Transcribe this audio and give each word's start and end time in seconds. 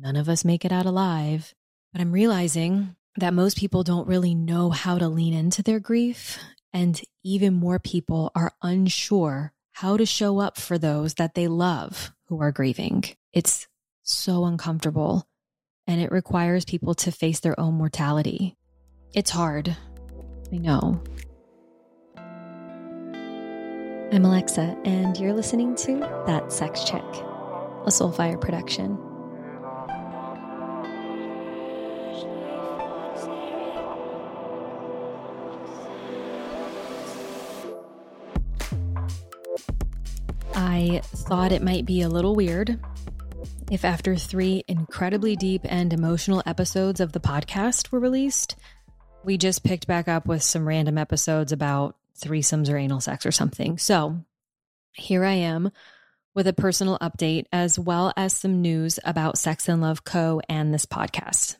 none 0.00 0.16
of 0.16 0.28
us 0.28 0.44
make 0.44 0.64
it 0.64 0.72
out 0.72 0.86
alive. 0.86 1.54
But 1.92 2.00
I'm 2.00 2.12
realizing 2.12 2.96
that 3.16 3.34
most 3.34 3.58
people 3.58 3.82
don't 3.82 4.08
really 4.08 4.34
know 4.34 4.70
how 4.70 4.98
to 4.98 5.08
lean 5.08 5.34
into 5.34 5.62
their 5.62 5.80
grief. 5.80 6.38
And 6.72 7.00
even 7.22 7.54
more 7.54 7.78
people 7.78 8.30
are 8.34 8.52
unsure 8.62 9.52
how 9.72 9.96
to 9.96 10.06
show 10.06 10.38
up 10.38 10.58
for 10.58 10.78
those 10.78 11.14
that 11.14 11.34
they 11.34 11.48
love 11.48 12.12
who 12.26 12.40
are 12.40 12.52
grieving. 12.52 13.04
It's 13.32 13.66
so 14.02 14.44
uncomfortable 14.44 15.26
and 15.86 16.00
it 16.00 16.12
requires 16.12 16.64
people 16.64 16.94
to 16.94 17.10
face 17.10 17.40
their 17.40 17.58
own 17.58 17.74
mortality. 17.74 18.56
It's 19.12 19.30
hard. 19.30 19.76
I 20.52 20.56
know. 20.56 21.02
I'm 24.12 24.24
Alexa, 24.24 24.76
and 24.84 25.16
you're 25.18 25.32
listening 25.32 25.76
to 25.76 25.98
That 26.26 26.52
Sex 26.52 26.84
Chick, 26.84 27.02
a 27.02 27.90
Soulfire 27.90 28.40
production. 28.40 28.98
I 40.60 41.00
thought 41.02 41.52
it 41.52 41.62
might 41.62 41.86
be 41.86 42.02
a 42.02 42.08
little 42.08 42.34
weird 42.34 42.78
if, 43.70 43.84
after 43.84 44.16
three 44.16 44.64
incredibly 44.66 45.36
deep 45.36 45.62
and 45.64 45.92
emotional 45.92 46.42
episodes 46.44 46.98
of 46.98 47.12
the 47.12 47.20
podcast 47.20 47.92
were 47.92 48.00
released, 48.00 48.56
we 49.24 49.38
just 49.38 49.62
picked 49.62 49.86
back 49.86 50.08
up 50.08 50.26
with 50.26 50.42
some 50.42 50.66
random 50.66 50.98
episodes 50.98 51.52
about 51.52 51.96
threesomes 52.18 52.68
or 52.68 52.76
anal 52.76 53.00
sex 53.00 53.24
or 53.24 53.30
something. 53.30 53.78
So 53.78 54.24
here 54.92 55.24
I 55.24 55.34
am 55.34 55.70
with 56.34 56.48
a 56.48 56.52
personal 56.52 56.98
update 56.98 57.44
as 57.52 57.78
well 57.78 58.12
as 58.16 58.32
some 58.32 58.60
news 58.60 58.98
about 59.04 59.38
Sex 59.38 59.68
and 59.68 59.80
Love 59.80 60.02
Co. 60.02 60.40
and 60.48 60.74
this 60.74 60.84
podcast. 60.84 61.56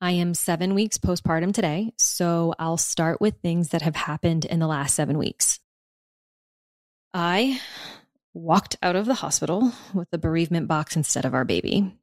I 0.00 0.10
am 0.12 0.34
seven 0.34 0.74
weeks 0.74 0.98
postpartum 0.98 1.54
today, 1.54 1.92
so 1.96 2.52
I'll 2.58 2.76
start 2.76 3.20
with 3.20 3.36
things 3.36 3.68
that 3.68 3.82
have 3.82 3.96
happened 3.96 4.44
in 4.44 4.58
the 4.58 4.66
last 4.66 4.96
seven 4.96 5.18
weeks. 5.18 5.60
I 7.18 7.62
walked 8.34 8.76
out 8.82 8.94
of 8.94 9.06
the 9.06 9.14
hospital 9.14 9.72
with 9.94 10.10
the 10.10 10.18
bereavement 10.18 10.68
box 10.68 10.96
instead 10.96 11.24
of 11.24 11.32
our 11.32 11.46
baby. 11.46 11.96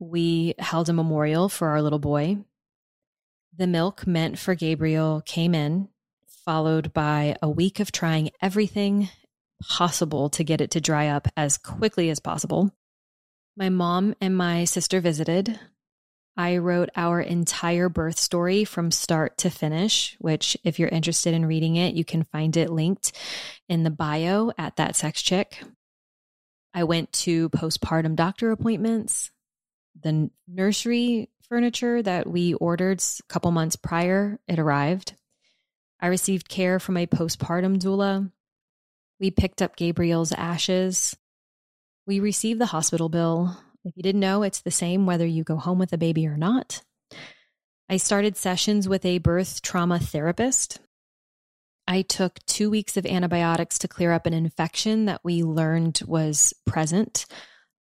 We 0.00 0.54
held 0.58 0.88
a 0.88 0.92
memorial 0.92 1.48
for 1.48 1.68
our 1.68 1.80
little 1.80 2.00
boy. 2.00 2.38
The 3.56 3.68
milk 3.68 4.04
meant 4.04 4.40
for 4.40 4.56
Gabriel 4.56 5.22
came 5.24 5.54
in, 5.54 5.90
followed 6.26 6.92
by 6.92 7.36
a 7.40 7.48
week 7.48 7.78
of 7.78 7.92
trying 7.92 8.30
everything 8.42 9.10
possible 9.62 10.28
to 10.30 10.42
get 10.42 10.60
it 10.60 10.72
to 10.72 10.80
dry 10.80 11.06
up 11.06 11.28
as 11.36 11.56
quickly 11.56 12.10
as 12.10 12.18
possible. 12.18 12.74
My 13.56 13.68
mom 13.68 14.16
and 14.20 14.36
my 14.36 14.64
sister 14.64 15.00
visited. 15.00 15.60
I 16.36 16.56
wrote 16.56 16.88
our 16.96 17.20
entire 17.20 17.88
birth 17.88 18.18
story 18.18 18.64
from 18.64 18.90
start 18.90 19.38
to 19.38 19.50
finish, 19.50 20.16
which, 20.18 20.56
if 20.64 20.78
you're 20.78 20.88
interested 20.88 21.34
in 21.34 21.44
reading 21.44 21.76
it, 21.76 21.94
you 21.94 22.04
can 22.04 22.24
find 22.24 22.56
it 22.56 22.70
linked 22.70 23.12
in 23.68 23.82
the 23.82 23.90
bio 23.90 24.50
at 24.56 24.76
That 24.76 24.96
Sex 24.96 25.20
Chick. 25.20 25.62
I 26.72 26.84
went 26.84 27.12
to 27.12 27.50
postpartum 27.50 28.16
doctor 28.16 28.50
appointments. 28.50 29.30
The 30.00 30.30
nursery 30.48 31.28
furniture 31.48 32.02
that 32.02 32.26
we 32.26 32.54
ordered 32.54 33.02
a 33.02 33.22
couple 33.28 33.50
months 33.50 33.76
prior, 33.76 34.40
it 34.48 34.58
arrived. 34.58 35.14
I 36.00 36.06
received 36.06 36.48
care 36.48 36.78
from 36.78 36.96
a 36.96 37.06
postpartum 37.06 37.78
doula. 37.78 38.32
We 39.20 39.30
picked 39.30 39.60
up 39.60 39.76
Gabriel's 39.76 40.32
ashes. 40.32 41.14
We 42.06 42.20
received 42.20 42.58
the 42.58 42.66
hospital 42.66 43.10
bill. 43.10 43.56
If 43.84 43.96
you 43.96 44.02
didn't 44.02 44.20
know, 44.20 44.42
it's 44.42 44.60
the 44.60 44.70
same 44.70 45.06
whether 45.06 45.26
you 45.26 45.44
go 45.44 45.56
home 45.56 45.78
with 45.78 45.92
a 45.92 45.98
baby 45.98 46.26
or 46.26 46.36
not. 46.36 46.82
I 47.88 47.96
started 47.96 48.36
sessions 48.36 48.88
with 48.88 49.04
a 49.04 49.18
birth 49.18 49.60
trauma 49.60 49.98
therapist. 49.98 50.78
I 51.86 52.02
took 52.02 52.38
two 52.46 52.70
weeks 52.70 52.96
of 52.96 53.04
antibiotics 53.04 53.78
to 53.80 53.88
clear 53.88 54.12
up 54.12 54.24
an 54.24 54.34
infection 54.34 55.06
that 55.06 55.20
we 55.24 55.42
learned 55.42 56.00
was 56.06 56.54
present. 56.64 57.26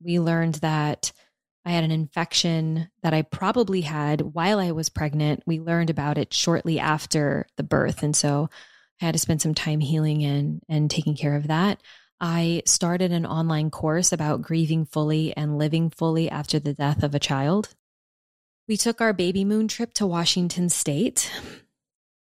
We 0.02 0.20
learned 0.20 0.56
that 0.56 1.12
I 1.66 1.72
had 1.72 1.84
an 1.84 1.92
infection 1.92 2.90
that 3.04 3.14
I 3.14 3.24
probably 3.24 3.82
had 3.82 4.22
while 4.22 4.60
I 4.60 4.72
was 4.72 4.88
pregnant. 4.88 5.44
We 5.46 5.60
learned 5.60 5.90
about 5.90 6.18
it 6.18 6.34
shortly 6.34 6.80
after 6.80 7.48
the 7.58 7.64
birth. 7.64 8.04
And 8.04 8.16
so 8.16 8.50
I 9.02 9.06
had 9.06 9.16
to 9.16 9.20
spend 9.20 9.42
some 9.42 9.54
time 9.54 9.82
healing 9.82 10.24
and, 10.24 10.62
and 10.70 10.90
taking 10.90 11.18
care 11.18 11.36
of 11.36 11.48
that. 11.48 11.82
I 12.20 12.64
started 12.66 13.12
an 13.12 13.26
online 13.26 13.70
course 13.70 14.12
about 14.12 14.42
grieving 14.42 14.86
fully 14.86 15.36
and 15.38 15.58
living 15.58 15.90
fully 15.90 16.30
after 16.30 16.60
the 16.60 16.74
death 16.74 17.04
of 17.04 17.14
a 17.14 17.20
child. 17.20 17.76
We 18.68 18.76
took 18.76 19.02
our 19.02 19.14
baby 19.14 19.46
moon 19.46 19.68
trip 19.68 19.94
to 19.94 20.08
Washington 20.08 20.70
State. 20.70 21.32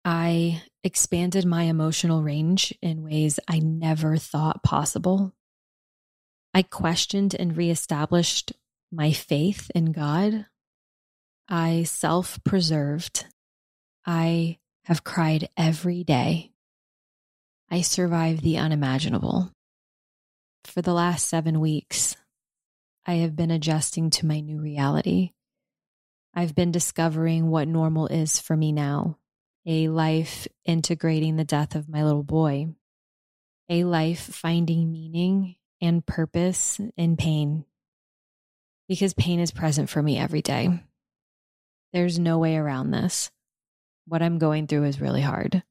I 0.04 0.64
expanded 0.84 1.46
my 1.46 1.64
emotional 1.64 2.24
range 2.24 2.74
in 2.82 3.04
ways 3.04 3.40
I 3.48 3.60
never 3.60 4.18
thought 4.18 4.64
possible. 4.64 5.34
I 6.54 6.64
questioned 6.64 7.36
and 7.38 7.56
reestablished 7.56 8.52
my 8.92 9.12
faith 9.12 9.72
in 9.74 9.92
God. 9.92 10.48
I 11.48 11.84
self 11.84 12.44
preserved. 12.44 13.26
I 14.06 14.58
have 14.86 15.04
cried 15.04 15.50
every 15.56 16.04
day. 16.04 16.52
I 17.72 17.82
survived 17.82 18.44
the 18.44 18.58
unimaginable. 18.58 19.52
For 20.64 20.82
the 20.82 20.94
last 20.94 21.28
seven 21.28 21.60
weeks, 21.60 22.16
I 23.06 23.16
have 23.16 23.36
been 23.36 23.52
adjusting 23.52 24.10
to 24.12 24.26
my 24.26 24.40
new 24.40 24.60
reality. 24.60 25.32
I've 26.34 26.56
been 26.56 26.72
discovering 26.72 27.50
what 27.50 27.68
normal 27.68 28.08
is 28.08 28.40
for 28.40 28.56
me 28.56 28.72
now 28.72 29.18
a 29.66 29.88
life 29.88 30.48
integrating 30.66 31.36
the 31.38 31.46
death 31.46 31.76
of 31.76 31.88
my 31.88 32.04
little 32.04 32.24
boy, 32.24 32.68
a 33.70 33.86
life 33.86 34.20
finding 34.20 34.92
meaning 34.92 35.56
and 35.80 36.06
purpose 36.06 36.82
in 36.98 37.16
pain, 37.16 37.66
because 38.90 39.14
pain 39.14 39.40
is 39.40 39.52
present 39.52 39.90
for 39.90 40.02
me 40.02 40.18
every 40.18 40.42
day. 40.42 40.84
There's 41.94 42.20
no 42.20 42.40
way 42.40 42.58
around 42.58 42.92
this. 42.92 43.32
What 44.06 44.22
I'm 44.22 44.38
going 44.38 44.68
through 44.68 44.86
is 44.86 45.00
really 45.00 45.22
hard. 45.22 45.64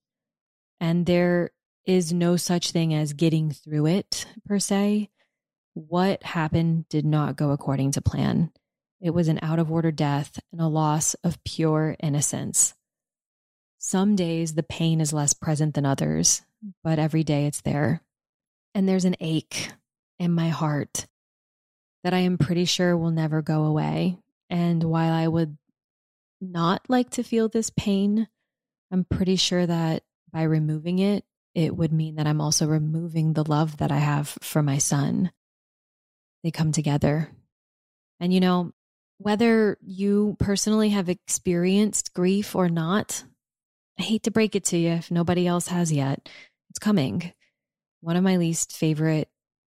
And 0.81 1.05
there 1.05 1.51
is 1.85 2.13
no 2.13 2.37
such 2.37 2.71
thing 2.71 2.95
as 2.95 3.13
getting 3.13 3.51
through 3.51 3.87
it 3.87 4.27
per 4.47 4.59
se. 4.59 5.11
What 5.75 6.23
happened 6.23 6.89
did 6.89 7.05
not 7.05 7.37
go 7.37 7.51
according 7.51 7.93
to 7.93 8.03
plan. 8.03 8.53
It 9.01 9.11
was 9.11 9.29
an 9.29 9.41
out 9.43 9.59
of 9.59 9.71
order 9.73 9.91
death 9.91 10.39
and 10.53 10.61
a 10.61 10.67
loss 10.67 11.15
of 11.25 11.43
pure 11.45 11.97
innocence. 12.01 12.75
Some 13.79 14.15
days 14.15 14.55
the 14.55 14.63
pain 14.63 15.01
is 15.01 15.13
less 15.13 15.33
present 15.33 15.75
than 15.75 15.85
others, 15.85 16.43
but 16.85 17.01
every 17.01 17.25
day 17.25 17.47
it's 17.47 17.63
there. 17.63 18.03
And 18.75 18.89
there's 18.89 19.05
an 19.05 19.17
ache 19.19 19.73
in 20.21 20.31
my 20.33 20.51
heart 20.51 21.07
that 22.05 22.15
I 22.15 22.19
am 22.19 22.39
pretty 22.39 22.65
sure 22.65 22.97
will 22.97 23.11
never 23.11 23.43
go 23.43 23.65
away. 23.65 24.19
And 24.49 24.85
while 24.85 25.13
I 25.13 25.27
would 25.27 25.59
not 26.41 26.83
like 26.89 27.11
to 27.11 27.23
feel 27.23 27.49
this 27.49 27.71
pain, 27.71 28.29
I'm 28.93 29.05
pretty 29.05 29.37
sure 29.37 29.67
that 29.67 30.05
by 30.33 30.43
removing 30.43 30.99
it, 30.99 31.25
it 31.55 31.77
would 31.77 31.93
mean 31.93 32.17
that 32.17 32.27
I'm 32.27 32.41
also 32.41 32.67
removing 32.67 33.33
the 33.33 33.49
love 33.49 33.79
that 33.79 33.93
I 33.93 33.99
have 33.99 34.37
for 34.41 34.63
my 34.63 34.79
son. 34.79 35.31
They 36.43 36.51
come 36.51 36.73
together. 36.73 37.31
And 38.21 38.33
you 38.33 38.41
know, 38.41 38.73
whether 39.19 39.79
you 39.83 40.37
personally 40.39 40.91
have 40.91 41.09
experienced 41.09 42.15
grief 42.15 42.57
or 42.57 42.69
not, 42.69 43.25
I 43.99 44.03
hate 44.03 44.25
to 44.25 44.31
break 44.31 44.57
it 44.57 44.65
to 44.67 44.79
you 44.79 44.91
if 44.91 45.11
nobody 45.11 45.47
else 45.47 45.69
has 45.69 45.93
yet, 45.93 46.29
it's 46.71 46.79
coming. 46.79 47.33
One 48.01 48.17
of 48.17 48.25
my 48.25 48.37
least 48.37 48.73
favorite 48.73 49.29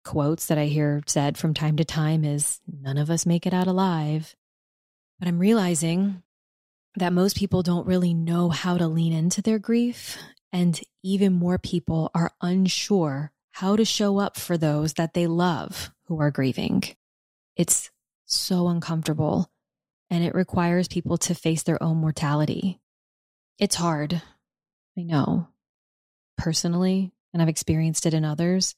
quotes 0.06 0.48
that 0.48 0.58
I 0.58 0.66
hear 0.66 1.02
said 1.08 1.38
from 1.38 1.54
time 1.54 1.78
to 1.78 1.86
time 1.86 2.24
is 2.24 2.60
none 2.68 2.98
of 2.98 3.10
us 3.10 3.26
make 3.26 3.46
it 3.46 3.54
out 3.54 3.68
alive. 3.68 4.36
But 5.20 5.28
I'm 5.28 5.40
realizing 5.40 6.22
that 6.96 7.14
most 7.14 7.36
people 7.38 7.64
don't 7.64 7.88
really 7.88 8.14
know 8.14 8.50
how 8.50 8.78
to 8.78 8.88
lean 8.88 9.14
into 9.14 9.42
their 9.42 9.60
grief 9.60 10.18
and 10.54 10.80
even 11.04 11.34
more 11.34 11.58
people 11.58 12.12
are 12.14 12.32
unsure 12.42 13.32
how 13.52 13.76
to 13.76 13.84
show 13.84 14.20
up 14.20 14.38
for 14.38 14.58
those 14.58 14.94
that 14.94 15.14
they 15.14 15.28
love 15.28 15.92
who 16.06 16.22
are 16.22 16.32
grieving. 16.32 16.84
It's 17.58 17.92
so 18.26 18.68
uncomfortable 18.68 19.52
and 20.10 20.24
it 20.24 20.36
requires 20.36 20.88
people 20.88 21.18
to 21.18 21.36
face 21.36 21.64
their 21.64 21.82
own 21.82 21.98
mortality. 21.98 22.80
It's 23.60 23.76
hard. 23.76 24.22
I 24.98 25.02
know. 25.02 25.48
Personally, 26.38 27.12
and 27.34 27.42
I've 27.42 27.50
experienced 27.50 28.06
it 28.06 28.14
in 28.14 28.24
others, 28.24 28.76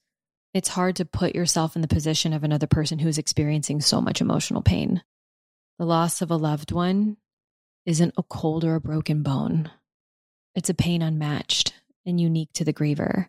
it's 0.53 0.69
hard 0.69 0.95
to 0.97 1.05
put 1.05 1.35
yourself 1.35 1.75
in 1.75 1.81
the 1.81 1.87
position 1.89 2.31
of 2.31 2.45
another 2.45 2.67
person 2.67 2.99
who's 2.99 3.17
experiencing 3.17 3.81
so 3.81 3.99
much 3.99 4.21
emotional 4.21 4.61
pain. 4.61 5.03
The 5.77 5.85
loss 5.85 6.21
of 6.21 6.31
a 6.31 6.37
loved 6.37 6.71
one 6.71 7.17
isn't 7.85 8.13
a 8.17 8.23
cold 8.23 8.63
or 8.63 8.75
a 8.75 8.81
broken 8.81 9.21
bone. 9.21 9.69
It's 10.55 10.69
a 10.69 10.73
pain 10.73 11.01
unmatched 11.01 11.73
and 12.05 12.19
unique 12.19 12.53
to 12.53 12.63
the 12.63 12.73
griever. 12.73 13.27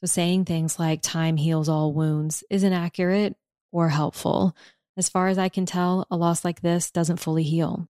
So 0.00 0.06
saying 0.06 0.44
things 0.44 0.78
like 0.78 1.02
time 1.02 1.36
heals 1.36 1.68
all 1.68 1.92
wounds 1.92 2.44
isn't 2.50 2.72
accurate 2.72 3.36
or 3.72 3.88
helpful. 3.88 4.54
as 4.96 5.10
far 5.10 5.28
as 5.28 5.36
I 5.36 5.50
can 5.50 5.66
tell, 5.66 6.06
a 6.10 6.16
loss 6.16 6.44
like 6.44 6.62
this 6.62 6.90
doesn't 6.90 7.18
fully 7.18 7.42
heal. 7.42 7.88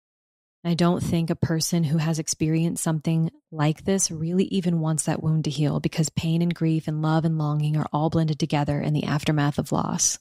I 0.65 0.73
don't 0.73 1.01
think 1.01 1.29
a 1.29 1.35
person 1.35 1.85
who 1.85 1.97
has 1.97 2.19
experienced 2.19 2.83
something 2.83 3.31
like 3.51 3.85
this 3.85 4.11
really 4.11 4.43
even 4.45 4.81
wants 4.81 5.03
that 5.03 5.23
wound 5.23 5.45
to 5.45 5.49
heal 5.49 5.79
because 5.79 6.09
pain 6.09 6.41
and 6.41 6.53
grief 6.53 6.87
and 6.89 7.01
love 7.01 7.23
and 7.23 7.37
longing 7.37 7.77
are 7.77 7.87
all 7.93 8.09
blended 8.09 8.39
together 8.39 8.81
in 8.81 8.93
the 8.93 9.05
aftermath 9.05 9.57
of 9.57 9.71
loss. 9.71 10.19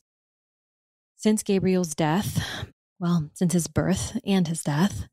Since 1.17 1.43
Gabriel's 1.43 1.97
death, 1.97 2.47
well, 3.01 3.31
since 3.35 3.53
his 3.53 3.67
birth 3.67 4.17
and 4.25 4.47
his 4.47 4.63
death, 4.63 5.09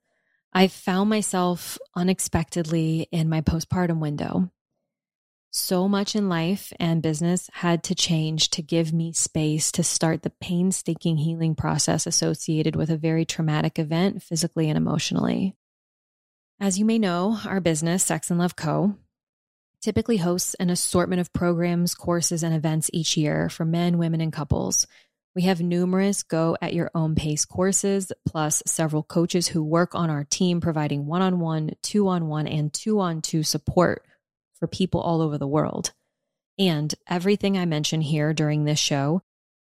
I 0.57 0.69
found 0.69 1.09
myself 1.09 1.77
unexpectedly 1.97 3.09
in 3.11 3.27
my 3.27 3.41
postpartum 3.41 3.99
window. 3.99 4.49
So 5.51 5.89
much 5.89 6.15
in 6.15 6.29
life 6.29 6.71
and 6.79 7.01
business 7.01 7.49
had 7.51 7.83
to 7.83 7.95
change 7.95 8.51
to 8.51 8.61
give 8.61 8.93
me 8.93 9.11
space 9.11 9.69
to 9.73 9.83
start 9.83 10.23
the 10.23 10.29
painstaking 10.29 11.17
healing 11.17 11.55
process 11.55 12.07
associated 12.07 12.77
with 12.77 12.89
a 12.89 12.95
very 12.95 13.25
traumatic 13.25 13.77
event, 13.77 14.23
physically 14.23 14.69
and 14.69 14.77
emotionally. 14.77 15.57
As 16.57 16.79
you 16.79 16.85
may 16.85 16.99
know, 16.99 17.37
our 17.45 17.59
business, 17.59 18.05
Sex 18.05 18.29
and 18.29 18.39
Love 18.39 18.55
Co., 18.55 18.95
typically 19.81 20.17
hosts 20.17 20.53
an 20.53 20.69
assortment 20.69 21.19
of 21.19 21.33
programs, 21.33 21.93
courses, 21.93 22.43
and 22.43 22.55
events 22.55 22.89
each 22.93 23.17
year 23.17 23.49
for 23.49 23.65
men, 23.65 23.97
women, 23.97 24.21
and 24.21 24.31
couples. 24.31 24.87
We 25.35 25.41
have 25.43 25.59
numerous 25.59 26.23
go 26.23 26.55
at 26.61 26.73
your 26.73 26.89
own 26.95 27.13
pace 27.13 27.43
courses, 27.43 28.09
plus 28.25 28.63
several 28.65 29.03
coaches 29.03 29.49
who 29.49 29.61
work 29.63 29.93
on 29.93 30.09
our 30.09 30.23
team, 30.23 30.61
providing 30.61 31.05
one 31.05 31.21
on 31.21 31.41
one, 31.41 31.71
two 31.83 32.07
on 32.07 32.29
one, 32.29 32.47
and 32.47 32.71
two 32.71 33.01
on 33.01 33.21
two 33.21 33.43
support 33.43 34.05
for 34.57 34.67
people 34.67 35.01
all 35.01 35.21
over 35.21 35.37
the 35.37 35.47
world. 35.47 35.91
And 36.57 36.95
everything 37.09 37.57
I 37.57 37.65
mention 37.65 37.99
here 37.99 38.33
during 38.33 38.63
this 38.63 38.79
show, 38.79 39.23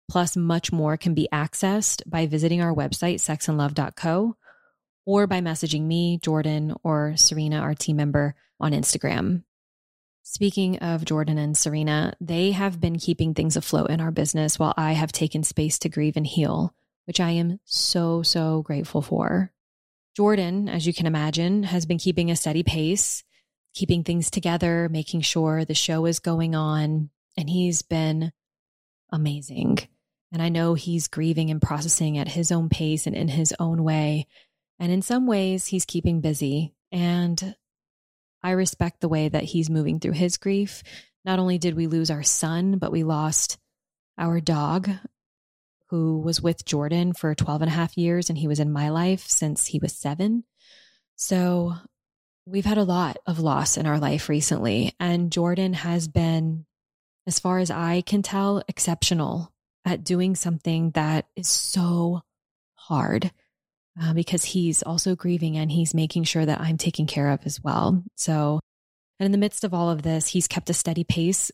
plus 0.10 0.36
much 0.36 0.74
more, 0.74 0.98
can 0.98 1.14
be 1.14 1.30
accessed 1.32 2.02
by 2.06 2.28
visiting 2.28 2.62
our 2.62 2.76
website, 2.76 3.16
sexandlove.co, 3.16 4.36
or 5.06 5.26
by 5.26 5.40
messaging 5.40 5.84
me, 5.84 6.18
Jordan, 6.18 6.76
or 6.84 7.16
Serena, 7.16 7.60
our 7.60 7.76
team 7.76 7.96
member, 7.96 8.36
on 8.60 8.74
Instagram. 8.74 9.44
Speaking 10.28 10.80
of 10.80 11.06
Jordan 11.06 11.38
and 11.38 11.58
Serena, 11.58 12.14
they 12.20 12.52
have 12.52 12.82
been 12.82 12.98
keeping 12.98 13.34
things 13.34 13.56
afloat 13.56 13.90
in 13.90 14.02
our 14.02 14.12
business 14.12 14.60
while 14.60 14.74
I 14.76 14.92
have 14.92 15.12
taken 15.12 15.44
space 15.44 15.80
to 15.80 15.90
grieve 15.90 16.18
and 16.18 16.28
heal, 16.28 16.74
which 17.06 17.22
I 17.22 17.32
am 17.32 17.60
so, 17.64 18.24
so 18.24 18.62
grateful 18.64 19.02
for. 19.02 19.54
Jordan, 20.18 20.68
as 20.68 20.86
you 20.86 20.94
can 20.94 21.06
imagine, 21.06 21.64
has 21.64 21.86
been 21.86 21.98
keeping 21.98 22.32
a 22.32 22.36
steady 22.36 22.64
pace 22.64 23.24
keeping 23.76 24.04
things 24.04 24.32
together, 24.32 24.90
making 24.90 25.22
sure 25.22 25.64
the 25.64 25.76
show 25.76 26.06
is 26.06 26.20
going 26.20 26.56
on. 26.56 27.10
And 27.38 27.50
he's 27.50 27.82
been 27.82 28.32
amazing. 29.12 29.78
And 30.32 30.42
I 30.42 30.50
know 30.50 30.74
he's 30.74 31.08
grieving 31.08 31.52
and 31.52 31.62
processing 31.62 32.18
at 32.18 32.30
his 32.30 32.52
own 32.52 32.70
pace 32.70 33.06
and 33.06 33.16
in 33.16 33.28
his 33.28 33.54
own 33.60 33.84
way. 33.84 34.28
And 34.80 34.92
in 34.92 35.02
some 35.02 35.28
ways, 35.28 35.68
he's 35.68 35.86
keeping 35.86 36.22
busy. 36.22 36.74
And 36.92 37.56
I 38.46 38.52
respect 38.52 39.02
the 39.02 39.10
way 39.10 39.28
that 39.28 39.44
he's 39.44 39.72
moving 39.72 40.00
through 40.00 40.12
his 40.12 40.38
grief. 40.38 40.84
Not 41.26 41.40
only 41.40 41.58
did 41.58 41.76
we 41.76 41.88
lose 41.88 42.12
our 42.12 42.22
son, 42.22 42.78
but 42.78 42.92
we 42.92 43.04
lost 43.04 43.58
our 44.20 44.40
dog, 44.40 44.88
who 45.90 46.20
was 46.20 46.44
with 46.44 46.64
Jordan 46.64 47.14
for 47.14 47.34
12 47.34 47.64
and 47.64 47.72
a 47.72 47.74
half 47.74 47.98
years. 47.98 48.30
And 48.30 48.38
he 48.38 48.48
was 48.48 48.60
in 48.60 48.72
my 48.72 48.90
life 48.90 49.22
since 49.22 49.66
he 49.66 49.80
was 49.80 49.94
seven. 49.94 50.44
So 51.16 51.74
we've 52.46 52.66
had 52.66 52.78
a 52.78 52.84
lot 52.84 53.18
of 53.26 53.40
loss 53.40 53.78
in 53.78 53.88
our 53.88 53.98
life 53.98 54.30
recently, 54.30 54.94
and 55.00 55.32
Jordan 55.32 55.74
has 55.74 56.08
been, 56.08 56.68
as 57.26 57.40
far 57.40 57.58
as 57.58 57.72
I 57.72 58.02
can 58.02 58.22
tell, 58.22 58.62
exceptional 58.68 59.52
at 59.86 60.04
doing 60.04 60.36
something 60.36 60.92
that 60.92 61.26
is 61.36 61.50
so 61.50 62.22
hard 62.76 63.32
uh, 64.02 64.14
because 64.14 64.44
he's 64.44 64.84
also 64.84 65.16
grieving 65.16 65.58
and 65.58 65.72
he's 65.72 65.94
making 65.94 66.24
sure 66.24 66.46
that 66.46 66.60
I'm 66.60 66.78
taken 66.78 67.06
care 67.06 67.30
of 67.30 67.46
as 67.46 67.62
well. 67.62 68.04
So, 68.16 68.60
and 69.20 69.26
in 69.26 69.32
the 69.32 69.38
midst 69.38 69.64
of 69.64 69.74
all 69.74 69.90
of 69.90 70.02
this, 70.02 70.28
he's 70.28 70.48
kept 70.48 70.70
a 70.70 70.74
steady 70.74 71.04
pace 71.04 71.52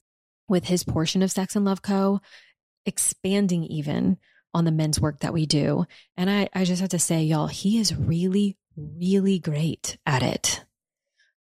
with 0.48 0.66
his 0.66 0.84
portion 0.84 1.22
of 1.22 1.32
Sex 1.32 1.56
and 1.56 1.66
Love 1.66 1.82
Co., 1.82 2.20
expanding 2.86 3.64
even 3.66 4.18
on 4.54 4.66
the 4.66 4.72
men's 4.72 5.00
work 5.00 5.20
that 5.20 5.34
we 5.34 5.46
do. 5.46 5.86
And 6.18 6.30
I, 6.30 6.50
I 6.54 6.66
just 6.66 6.82
have 6.82 6.90
to 6.90 7.00
say, 7.00 7.24
y'all, 7.24 7.48
he 7.48 7.78
is 7.78 7.96
really, 7.96 8.58
really 8.76 9.40
great 9.40 9.98
at 10.06 10.24
it. 10.24 10.64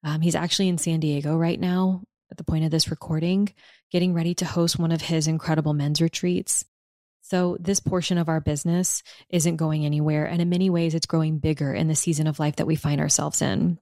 Um, 0.03 0.21
he's 0.21 0.35
actually 0.35 0.69
in 0.69 0.77
San 0.77 0.99
Diego 0.99 1.35
right 1.35 1.59
now 1.59 2.03
at 2.31 2.37
the 2.37 2.43
point 2.43 2.63
of 2.63 2.71
this 2.71 2.89
recording, 2.89 3.53
getting 3.91 4.13
ready 4.13 4.33
to 4.35 4.45
host 4.45 4.79
one 4.79 4.91
of 4.91 5.01
his 5.01 5.27
incredible 5.27 5.73
men's 5.73 6.01
retreats. 6.01 6.63
So, 7.31 7.55
this 7.61 7.79
portion 7.79 8.17
of 8.17 8.27
our 8.27 8.41
business 8.41 9.03
isn't 9.29 9.55
going 9.55 9.85
anywhere. 9.85 10.25
And 10.25 10.41
in 10.41 10.49
many 10.49 10.69
ways, 10.69 10.93
it's 10.93 11.05
growing 11.05 11.37
bigger 11.37 11.73
in 11.73 11.87
the 11.87 11.95
season 11.95 12.27
of 12.27 12.41
life 12.41 12.57
that 12.57 12.67
we 12.67 12.75
find 12.75 12.99
ourselves 12.99 13.41
in. 13.41 13.79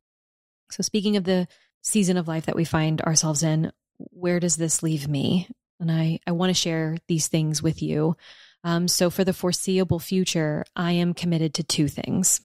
So, 0.70 0.84
speaking 0.84 1.18
of 1.18 1.24
the 1.24 1.48
season 1.82 2.18
of 2.18 2.28
life 2.28 2.46
that 2.46 2.56
we 2.56 2.64
find 2.64 3.02
ourselves 3.02 3.42
in, 3.42 3.72
where 3.98 4.40
does 4.40 4.56
this 4.56 4.84
leave 4.84 5.08
me? 5.08 5.48
And 5.80 5.92
I, 5.92 6.20
I 6.28 6.34
want 6.34 6.52
to 6.52 6.54
share 6.54 6.98
these 7.08 7.28
things 7.28 7.64
with 7.64 7.82
you. 7.82 8.16
Um, 8.64 8.88
so, 8.88 9.10
for 9.10 9.24
the 9.24 9.34
foreseeable 9.34 9.98
future, 9.98 10.64
I 10.76 10.92
am 10.92 11.16
committed 11.16 11.56
to 11.56 11.64
two 11.64 11.88
things. 11.88 12.42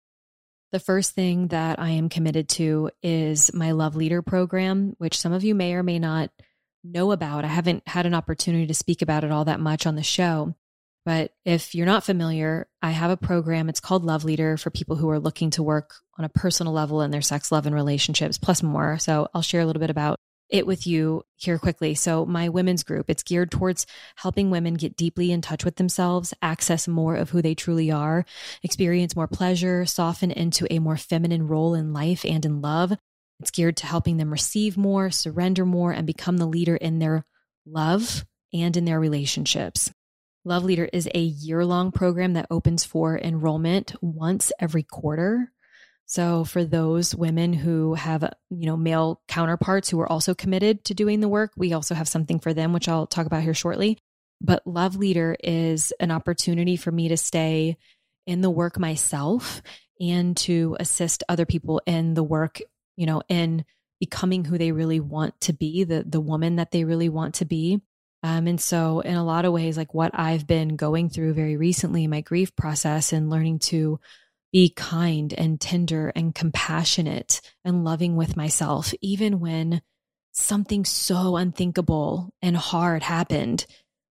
The 0.73 0.81
first 0.81 1.15
thing 1.15 1.49
that 1.49 1.79
I 1.79 1.91
am 1.91 2.09
committed 2.09 2.49
to 2.51 2.89
is 3.03 3.53
my 3.53 3.73
Love 3.73 3.95
Leader 3.95 4.23
program, 4.23 4.95
which 4.97 5.19
some 5.19 5.35
of 5.35 5.45
you 5.45 5.55
may 5.55 5.75
or 5.75 5.83
may 5.83 5.99
not 5.99 6.31
know 6.83 7.13
about. 7.13 7.45
I 7.45 7.49
haven't 7.49 7.83
had 7.87 8.07
an 8.07 8.15
opportunity 8.15 8.67
to 8.69 8.75
speak 8.75 9.03
about 9.03 9.23
it 9.23 9.31
all 9.31 9.45
that 9.45 9.61
much 9.61 9.85
on 9.85 9.97
the 9.97 10.03
show. 10.03 10.55
But 11.05 11.33
if 11.45 11.75
you're 11.75 11.87
not 11.87 12.05
familiar, 12.05 12.67
I 12.81 12.91
have 12.91 13.11
a 13.11 13.17
program. 13.17 13.69
It's 13.69 13.81
called 13.81 14.05
Love 14.05 14.25
Leader 14.25 14.57
for 14.57 14.71
people 14.71 14.97
who 14.97 15.11
are 15.11 15.19
looking 15.19 15.51
to 15.51 15.63
work 15.63 15.95
on 16.19 16.25
a 16.25 16.31
personal 16.31 16.73
level 16.73 17.03
in 17.03 17.11
their 17.11 17.23
sex, 17.23 17.53
love, 17.53 17.67
and 17.67 17.75
relationships, 17.75 18.39
plus 18.39 18.63
more. 18.63 18.99
So 18.99 19.29
I'll 19.35 19.43
share 19.43 19.61
a 19.61 19.67
little 19.67 19.81
bit 19.81 19.91
about 19.91 20.19
it 20.49 20.67
with 20.67 20.87
you 20.87 21.23
here 21.37 21.59
quickly. 21.59 21.95
So, 21.95 22.25
my 22.25 22.49
women's 22.49 22.85
group, 22.85 23.07
it's 23.09 23.23
geared 23.23 23.51
towards 23.51 23.87
helping 24.17 24.51
women 24.51 24.75
get 24.75 24.97
deeply 24.97 25.33
in 25.33 25.41
touch 25.41 25.65
with 25.65 25.77
themselves, 25.77 26.35
access 26.43 26.87
more 26.87 27.17
of 27.17 27.31
who 27.31 27.43
they 27.43 27.55
truly 27.55 27.91
are, 27.91 28.25
experience 28.63 29.17
more 29.17 29.27
pleasure, 29.27 29.87
soften 29.87 30.31
into 30.31 30.67
a 30.71 30.79
more 30.79 30.97
feminine 30.97 31.49
role 31.49 31.75
in 31.75 31.93
life 31.93 32.25
and 32.25 32.45
in 32.45 32.61
love. 32.61 32.93
It's 33.41 33.51
geared 33.51 33.77
to 33.79 33.87
helping 33.87 34.17
them 34.17 34.31
receive 34.31 34.77
more, 34.77 35.11
surrender 35.11 35.65
more, 35.65 35.93
and 35.93 36.07
become 36.07 36.37
the 36.37 36.47
leader 36.47 36.77
in 36.77 36.99
their 36.99 37.25
love 37.67 38.25
and 38.53 38.77
in 38.77 38.85
their 38.85 39.01
relationships. 39.01 39.91
Love 40.45 40.65
Leader 40.65 40.89
is 40.93 41.09
a 41.15 41.21
year 41.21 41.65
long 41.65 41.91
program 41.91 42.35
that 42.35 42.47
opens 42.51 42.85
for 42.85 43.19
enrollment 43.19 43.95
once 44.03 44.53
every 44.61 44.83
quarter. 44.83 45.51
So 46.07 46.45
for 46.45 46.65
those 46.65 47.15
women 47.15 47.55
who 47.55 47.95
have, 47.95 48.31
you 48.51 48.67
know, 48.67 48.77
male 48.77 49.23
counterparts 49.27 49.89
who 49.89 49.99
are 50.01 50.11
also 50.11 50.35
committed 50.35 50.85
to 50.85 50.95
doing 50.95 51.21
the 51.21 51.29
work, 51.29 51.53
we 51.57 51.73
also 51.73 51.95
have 51.95 52.09
something 52.09 52.41
for 52.41 52.53
them, 52.53 52.75
which 52.75 52.89
I'll 52.89 53.07
talk 53.07 53.25
about 53.25 53.43
here 53.43 53.55
shortly. 53.55 53.99
But 54.41 54.67
Love 54.67 54.97
Leader 54.97 55.35
is 55.43 55.93
an 55.99 56.11
opportunity 56.11 56.77
for 56.77 56.93
me 56.93 57.09
to 57.09 57.17
stay 57.17 57.79
in 58.27 58.43
the 58.43 58.51
work 58.51 58.79
myself 58.79 59.63
and 59.99 60.37
to 60.37 60.77
assist 60.79 61.25
other 61.29 61.47
people 61.47 61.81
in 61.87 62.13
the 62.13 62.23
work, 62.23 62.61
you 62.97 63.07
know, 63.07 63.23
in 63.29 63.65
becoming 63.99 64.45
who 64.45 64.59
they 64.59 64.73
really 64.73 65.01
want 65.01 65.41
to 65.41 65.55
be, 65.55 65.85
the 65.85 66.05
the 66.07 66.21
woman 66.21 66.57
that 66.57 66.71
they 66.71 66.85
really 66.85 67.09
want 67.09 67.37
to 67.37 67.47
be. 67.47 67.81
Um, 68.25 68.47
and 68.47 68.59
so, 68.59 69.01
in 69.01 69.17
a 69.17 69.25
lot 69.25 69.45
of 69.45 69.53
ways, 69.53 69.77
like 69.77 69.93
what 69.93 70.11
I've 70.15 70.47
been 70.47 70.77
going 70.77 71.11
through 71.11 71.35
very 71.35 71.59
recently, 71.59 72.07
my 72.07 72.23
grief 72.23 72.57
process 72.57 73.13
and 73.13 73.29
learning 73.29 73.59
to 73.59 74.01
be 74.51 74.71
kind 74.71 75.35
and 75.35 75.61
tender 75.61 76.11
and 76.17 76.35
compassionate 76.35 77.43
and 77.67 77.85
loving 77.85 78.17
with 78.17 78.35
myself, 78.35 78.95
even 79.03 79.41
when 79.41 79.83
something 80.33 80.87
so 80.87 81.37
unthinkable 81.37 82.33
and 82.41 82.57
hard 82.57 83.03
happened. 83.03 83.67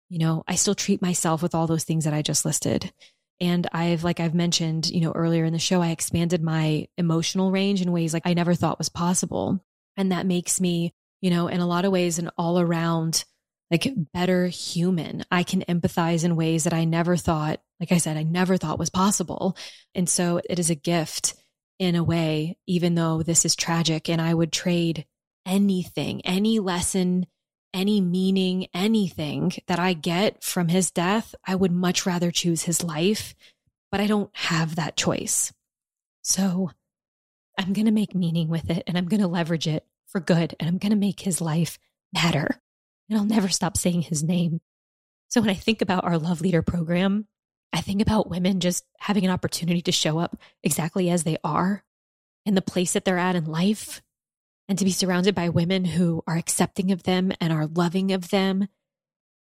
You 0.10 0.20
know, 0.20 0.44
I 0.48 0.56
still 0.56 0.76
treat 0.76 1.02
myself 1.02 1.42
with 1.42 1.56
all 1.56 1.66
those 1.66 1.84
things 1.84 2.06
that 2.06 2.14
I 2.14 2.22
just 2.22 2.46
listed. 2.46 2.94
And 3.42 3.68
I've, 3.72 4.04
like 4.04 4.20
I've 4.20 4.36
mentioned, 4.36 4.92
you 4.92 5.02
know, 5.02 5.12
earlier 5.14 5.44
in 5.44 5.54
the 5.54 5.60
show, 5.60 5.82
I 5.82 5.90
expanded 5.90 6.44
my 6.44 6.88
emotional 7.00 7.50
range 7.50 7.82
in 7.82 7.92
ways 7.92 8.14
like 8.14 8.28
I 8.28 8.36
never 8.36 8.54
thought 8.54 8.78
was 8.78 8.90
possible. 8.90 9.60
And 9.98 10.12
that 10.12 10.28
makes 10.28 10.62
me, 10.62 10.94
you 11.20 11.32
know, 11.32 11.48
in 11.48 11.62
a 11.62 11.68
lot 11.68 11.86
of 11.86 11.92
ways, 11.92 12.20
an 12.20 12.30
all 12.38 12.60
around 12.60 13.26
like 13.74 13.92
better 14.14 14.46
human. 14.46 15.24
I 15.32 15.42
can 15.42 15.62
empathize 15.62 16.24
in 16.24 16.36
ways 16.36 16.66
that 16.66 16.74
I 16.74 16.86
never 16.86 17.18
thought, 17.18 17.60
like 17.80 17.92
I 17.92 17.98
said, 17.98 18.18
I 18.18 18.24
never 18.24 18.56
thought 18.56 18.78
was 18.78 18.92
possible. 18.92 19.58
And 19.96 20.08
so 20.08 20.40
it 20.48 20.60
is 20.60 20.70
a 20.70 20.76
gift 20.76 21.34
in 21.80 21.96
a 21.96 22.04
way, 22.04 22.56
even 22.68 22.94
though 22.94 23.24
this 23.24 23.46
is 23.46 23.56
tragic. 23.56 24.10
And 24.10 24.22
I 24.22 24.32
would 24.32 24.52
trade 24.52 25.08
anything, 25.44 26.22
any 26.24 26.60
lesson, 26.60 27.26
any 27.74 28.00
meaning, 28.00 28.68
anything 28.76 29.54
that 29.66 29.80
I 29.80 29.94
get 29.94 30.44
from 30.44 30.68
his 30.68 30.92
death. 30.92 31.34
I 31.44 31.56
would 31.56 31.72
much 31.72 32.06
rather 32.06 32.30
choose 32.30 32.62
his 32.62 32.84
life, 32.84 33.34
but 33.92 34.00
I 34.00 34.06
don't 34.06 34.30
have 34.34 34.76
that 34.76 34.96
choice. 34.96 35.52
So 36.22 36.70
I'm 37.58 37.74
going 37.74 37.88
to 37.88 37.92
make 37.92 38.14
meaning 38.14 38.50
with 38.50 38.70
it 38.70 38.84
and 38.86 39.00
I'm 39.00 39.08
going 39.08 39.22
to 39.22 39.28
leverage 39.28 39.68
it 39.68 39.84
for 40.10 40.20
good 40.20 40.56
and 40.60 40.70
I'm 40.70 40.78
going 40.78 40.92
to 40.92 40.96
make 40.96 41.22
his 41.22 41.42
life 41.42 41.80
matter 42.14 42.60
and 43.10 43.18
I'll 43.18 43.26
never 43.26 43.50
stop 43.50 43.78
saying 43.78 44.04
his 44.04 44.24
name. 44.24 44.62
So 45.30 45.42
when 45.42 45.50
I 45.50 45.56
think 45.56 45.82
about 45.82 46.04
our 46.04 46.18
Love 46.18 46.42
Leader 46.42 46.62
program, 46.62 47.28
I 47.72 47.82
think 47.82 48.02
about 48.02 48.30
women 48.30 48.60
just 48.60 48.86
having 49.00 49.26
an 49.26 49.32
opportunity 49.32 49.82
to 49.84 49.92
show 49.92 50.20
up 50.20 50.38
exactly 50.62 51.10
as 51.10 51.24
they 51.24 51.38
are 51.44 51.84
in 52.46 52.56
the 52.56 52.62
place 52.62 52.94
that 52.94 53.04
they're 53.04 53.18
at 53.18 53.36
in 53.36 53.46
life 53.46 54.02
and 54.70 54.78
to 54.78 54.86
be 54.86 54.92
surrounded 54.92 55.34
by 55.34 55.50
women 55.50 55.86
who 55.86 56.24
are 56.28 56.38
accepting 56.38 56.92
of 56.92 57.04
them 57.04 57.32
and 57.42 57.52
are 57.52 57.66
loving 57.66 58.12
of 58.12 58.30
them 58.30 58.68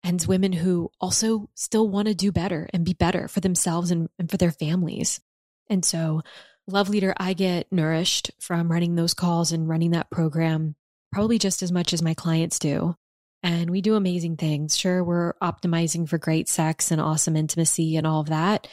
and 0.02 0.24
women 0.26 0.52
who 0.52 0.90
also 1.00 1.48
still 1.54 1.88
want 1.88 2.08
to 2.08 2.14
do 2.14 2.32
better 2.32 2.68
and 2.72 2.84
be 2.84 2.92
better 2.94 3.28
for 3.28 3.40
themselves 3.40 3.90
and, 3.90 4.08
and 4.18 4.30
for 4.30 4.36
their 4.36 4.52
families. 4.52 5.20
And 5.68 5.84
so, 5.84 6.22
Love 6.66 6.88
Leader, 6.88 7.14
I 7.18 7.34
get 7.34 7.70
nourished 7.70 8.30
from 8.38 8.70
running 8.70 8.94
those 8.94 9.14
calls 9.14 9.52
and 9.52 9.68
running 9.68 9.90
that 9.90 10.10
program 10.10 10.76
probably 11.12 11.38
just 11.38 11.62
as 11.62 11.70
much 11.70 11.92
as 11.92 12.02
my 12.02 12.14
clients 12.14 12.58
do. 12.58 12.96
And 13.44 13.68
we 13.68 13.82
do 13.82 13.94
amazing 13.94 14.38
things. 14.38 14.74
Sure, 14.74 15.04
we're 15.04 15.34
optimizing 15.34 16.08
for 16.08 16.16
great 16.16 16.48
sex 16.48 16.90
and 16.90 16.98
awesome 16.98 17.36
intimacy 17.36 17.96
and 17.96 18.06
all 18.06 18.20
of 18.20 18.30
that, 18.30 18.66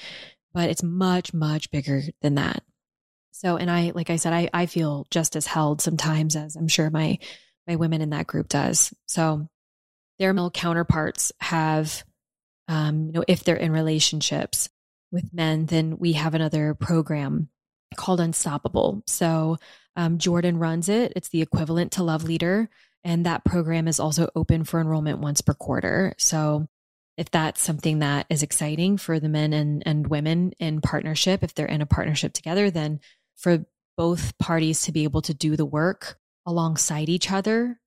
but 0.53 0.69
it's 0.69 0.81
much, 0.81 1.33
much 1.33 1.69
bigger 1.71 2.03
than 2.21 2.35
that. 2.35 2.63
So, 3.31 3.57
and 3.57 3.69
I, 3.69 3.91
like 3.93 4.09
I 4.09 4.15
said, 4.15 4.31
I, 4.31 4.49
I 4.53 4.67
feel 4.67 5.05
just 5.11 5.35
as 5.35 5.45
held 5.45 5.81
sometimes 5.81 6.37
as 6.37 6.55
I'm 6.55 6.69
sure 6.69 6.89
my, 6.89 7.19
my 7.67 7.75
women 7.75 8.01
in 8.01 8.11
that 8.11 8.27
group 8.27 8.47
does. 8.47 8.93
So 9.07 9.49
their 10.19 10.31
male 10.33 10.49
counterparts 10.49 11.33
have, 11.41 12.05
um, 12.69 13.07
you 13.07 13.11
know, 13.11 13.25
if 13.27 13.43
they're 13.43 13.57
in 13.57 13.73
relationships 13.73 14.69
with 15.11 15.33
men, 15.33 15.65
then 15.65 15.97
we 15.97 16.13
have 16.13 16.33
another 16.33 16.75
program 16.75 17.49
called 17.97 18.21
Unstoppable. 18.21 19.03
So 19.05 19.57
um, 19.97 20.17
Jordan 20.17 20.57
runs 20.59 20.87
it. 20.87 21.11
It's 21.17 21.27
the 21.27 21.41
equivalent 21.41 21.91
to 21.93 22.03
Love 22.03 22.23
Leader. 22.23 22.69
And 23.03 23.25
that 23.25 23.43
program 23.43 23.88
is 23.88 24.00
also 24.00 24.29
open 24.36 24.63
for 24.63 24.79
enrollment 24.79 25.20
once 25.20 25.41
per 25.41 25.53
quarter. 25.53 26.13
So 26.17 26.67
if 27.17 27.29
that's 27.31 27.62
something 27.62 28.00
that 28.00 28.25
is 28.29 28.43
exciting 28.43 28.98
for 28.98 29.20
the 29.20 29.29
men 29.29 29.53
and, 29.53 29.84
and 29.86 30.08
women 30.08 30.53
in 30.60 30.81
partnership, 30.81 31.43
if 31.43 31.53
they're 31.53 31.65
in 31.65 31.81
a 31.81 31.86
partnership 31.86 32.34
together, 32.34 32.70
then 32.72 33.00
for 33.36 33.65
both 33.98 34.38
parties 34.38 34.81
to 34.84 34.91
be 34.91 35.03
able 35.03 35.22
to 35.24 35.34
do 35.34 35.55
the 35.55 35.65
work 35.65 36.17
alongside 36.46 37.10
each 37.10 37.31
other, 37.31 37.79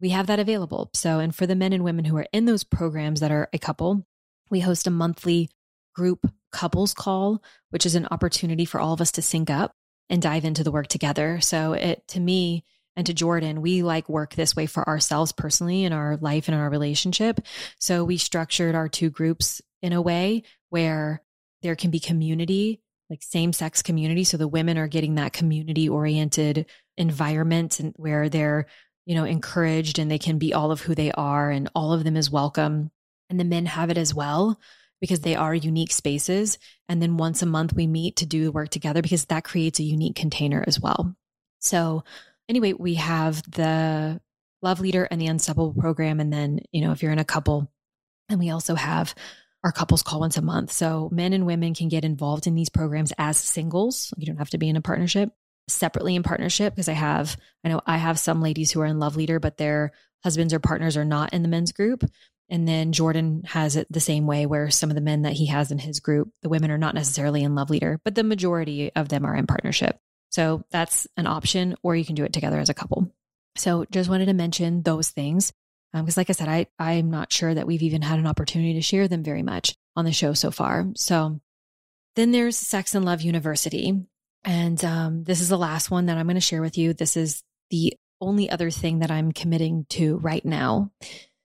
we 0.00 0.10
have 0.10 0.26
that 0.26 0.40
available. 0.40 0.90
So, 0.94 1.20
and 1.20 1.34
for 1.34 1.46
the 1.46 1.54
men 1.54 1.72
and 1.72 1.84
women 1.84 2.04
who 2.04 2.16
are 2.16 2.26
in 2.32 2.46
those 2.46 2.64
programs 2.64 3.20
that 3.20 3.30
are 3.30 3.48
a 3.52 3.58
couple, 3.58 4.04
we 4.50 4.60
host 4.60 4.86
a 4.86 4.90
monthly 4.90 5.50
group 5.94 6.26
couples 6.50 6.94
call, 6.94 7.42
which 7.70 7.86
is 7.86 7.94
an 7.94 8.08
opportunity 8.10 8.64
for 8.64 8.80
all 8.80 8.92
of 8.92 9.00
us 9.00 9.12
to 9.12 9.22
sync 9.22 9.50
up 9.50 9.72
and 10.10 10.20
dive 10.20 10.44
into 10.44 10.64
the 10.64 10.72
work 10.72 10.88
together. 10.88 11.40
So, 11.40 11.74
it 11.74 12.02
to 12.08 12.20
me, 12.20 12.64
and 12.96 13.06
to 13.06 13.14
Jordan, 13.14 13.62
we 13.62 13.82
like 13.82 14.08
work 14.08 14.34
this 14.34 14.54
way 14.54 14.66
for 14.66 14.86
ourselves 14.88 15.32
personally 15.32 15.84
in 15.84 15.92
our 15.92 16.16
life 16.18 16.48
and 16.48 16.54
in 16.54 16.60
our 16.60 16.70
relationship. 16.70 17.40
So 17.78 18.04
we 18.04 18.18
structured 18.18 18.74
our 18.74 18.88
two 18.88 19.10
groups 19.10 19.62
in 19.80 19.92
a 19.92 20.02
way 20.02 20.42
where 20.68 21.22
there 21.62 21.76
can 21.76 21.90
be 21.90 22.00
community 22.00 22.82
like 23.12 23.22
same 23.22 23.52
sex 23.52 23.82
community. 23.82 24.24
So 24.24 24.38
the 24.38 24.48
women 24.48 24.78
are 24.78 24.88
getting 24.88 25.16
that 25.16 25.34
community 25.34 25.86
oriented 25.86 26.64
environment 26.96 27.78
and 27.78 27.92
where 27.98 28.30
they're, 28.30 28.64
you 29.04 29.14
know, 29.14 29.24
encouraged 29.24 29.98
and 29.98 30.10
they 30.10 30.18
can 30.18 30.38
be 30.38 30.54
all 30.54 30.70
of 30.70 30.80
who 30.80 30.94
they 30.94 31.12
are 31.12 31.50
and 31.50 31.68
all 31.74 31.92
of 31.92 32.04
them 32.04 32.16
is 32.16 32.30
welcome. 32.30 32.90
And 33.28 33.38
the 33.38 33.44
men 33.44 33.66
have 33.66 33.90
it 33.90 33.98
as 33.98 34.14
well 34.14 34.58
because 34.98 35.20
they 35.20 35.34
are 35.34 35.54
unique 35.54 35.92
spaces. 35.92 36.56
And 36.88 37.02
then 37.02 37.18
once 37.18 37.42
a 37.42 37.46
month 37.46 37.74
we 37.74 37.86
meet 37.86 38.16
to 38.16 38.26
do 38.26 38.44
the 38.44 38.52
work 38.52 38.70
together 38.70 39.02
because 39.02 39.26
that 39.26 39.44
creates 39.44 39.78
a 39.78 39.84
unique 39.84 40.16
container 40.16 40.64
as 40.66 40.80
well. 40.80 41.14
So 41.58 42.04
anyway, 42.48 42.72
we 42.72 42.94
have 42.94 43.42
the 43.50 44.20
Love 44.62 44.80
Leader 44.80 45.04
and 45.10 45.20
the 45.20 45.26
Unstoppable 45.26 45.74
program. 45.74 46.20
And 46.20 46.32
then, 46.32 46.60
you 46.70 46.82
know, 46.82 46.92
if 46.92 47.02
you're 47.02 47.12
in 47.12 47.18
a 47.18 47.24
couple, 47.24 47.70
and 48.28 48.38
we 48.38 48.50
also 48.50 48.74
have 48.74 49.14
our 49.64 49.72
couples 49.72 50.02
call 50.02 50.20
once 50.20 50.36
a 50.36 50.42
month. 50.42 50.72
So 50.72 51.08
men 51.12 51.32
and 51.32 51.46
women 51.46 51.74
can 51.74 51.88
get 51.88 52.04
involved 52.04 52.46
in 52.46 52.54
these 52.54 52.68
programs 52.68 53.12
as 53.18 53.36
singles. 53.36 54.12
You 54.16 54.26
don't 54.26 54.38
have 54.38 54.50
to 54.50 54.58
be 54.58 54.68
in 54.68 54.76
a 54.76 54.80
partnership 54.80 55.30
separately 55.68 56.16
in 56.16 56.22
partnership 56.22 56.74
because 56.74 56.88
I 56.88 56.94
have, 56.94 57.36
I 57.64 57.68
know 57.68 57.80
I 57.86 57.96
have 57.96 58.18
some 58.18 58.42
ladies 58.42 58.70
who 58.70 58.80
are 58.80 58.86
in 58.86 58.98
Love 58.98 59.16
Leader, 59.16 59.38
but 59.40 59.56
their 59.56 59.92
husbands 60.22 60.52
or 60.52 60.58
partners 60.58 60.96
are 60.96 61.04
not 61.04 61.32
in 61.32 61.42
the 61.42 61.48
men's 61.48 61.72
group. 61.72 62.04
And 62.48 62.68
then 62.68 62.92
Jordan 62.92 63.42
has 63.46 63.76
it 63.76 63.86
the 63.90 64.00
same 64.00 64.26
way 64.26 64.46
where 64.46 64.70
some 64.70 64.90
of 64.90 64.94
the 64.94 65.00
men 65.00 65.22
that 65.22 65.32
he 65.32 65.46
has 65.46 65.70
in 65.70 65.78
his 65.78 66.00
group, 66.00 66.30
the 66.42 66.48
women 66.48 66.70
are 66.70 66.78
not 66.78 66.94
necessarily 66.94 67.42
in 67.42 67.54
Love 67.54 67.70
Leader, 67.70 68.00
but 68.04 68.14
the 68.14 68.24
majority 68.24 68.92
of 68.94 69.08
them 69.08 69.24
are 69.24 69.34
in 69.34 69.46
partnership. 69.46 69.98
So 70.32 70.64
that's 70.70 71.06
an 71.16 71.26
option, 71.26 71.76
or 71.82 71.94
you 71.94 72.04
can 72.04 72.14
do 72.14 72.24
it 72.24 72.32
together 72.32 72.58
as 72.58 72.70
a 72.70 72.74
couple. 72.74 73.12
So 73.56 73.84
just 73.90 74.08
wanted 74.08 74.26
to 74.26 74.32
mention 74.32 74.82
those 74.82 75.10
things 75.10 75.52
because 75.92 76.16
um, 76.16 76.20
like 76.20 76.30
i 76.30 76.32
said 76.32 76.48
i 76.48 76.66
i'm 76.78 77.10
not 77.10 77.30
sure 77.30 77.52
that 77.52 77.66
we've 77.66 77.82
even 77.82 78.00
had 78.00 78.18
an 78.18 78.26
opportunity 78.26 78.72
to 78.74 78.80
share 78.80 79.08
them 79.08 79.22
very 79.22 79.42
much 79.42 79.74
on 79.94 80.06
the 80.06 80.12
show 80.12 80.32
so 80.32 80.50
far. 80.50 80.86
So 80.96 81.38
then 82.16 82.32
there's 82.32 82.56
sex 82.56 82.94
and 82.94 83.04
love 83.04 83.20
university. 83.20 84.06
And 84.44 84.82
um, 84.84 85.24
this 85.24 85.40
is 85.40 85.50
the 85.50 85.58
last 85.58 85.90
one 85.90 86.06
that 86.06 86.16
i'm 86.16 86.26
going 86.26 86.34
to 86.34 86.40
share 86.40 86.62
with 86.62 86.78
you. 86.78 86.94
This 86.94 87.16
is 87.16 87.42
the 87.70 87.94
only 88.20 88.48
other 88.48 88.70
thing 88.70 89.00
that 89.00 89.10
i'm 89.10 89.32
committing 89.32 89.84
to 89.90 90.16
right 90.16 90.44
now. 90.44 90.90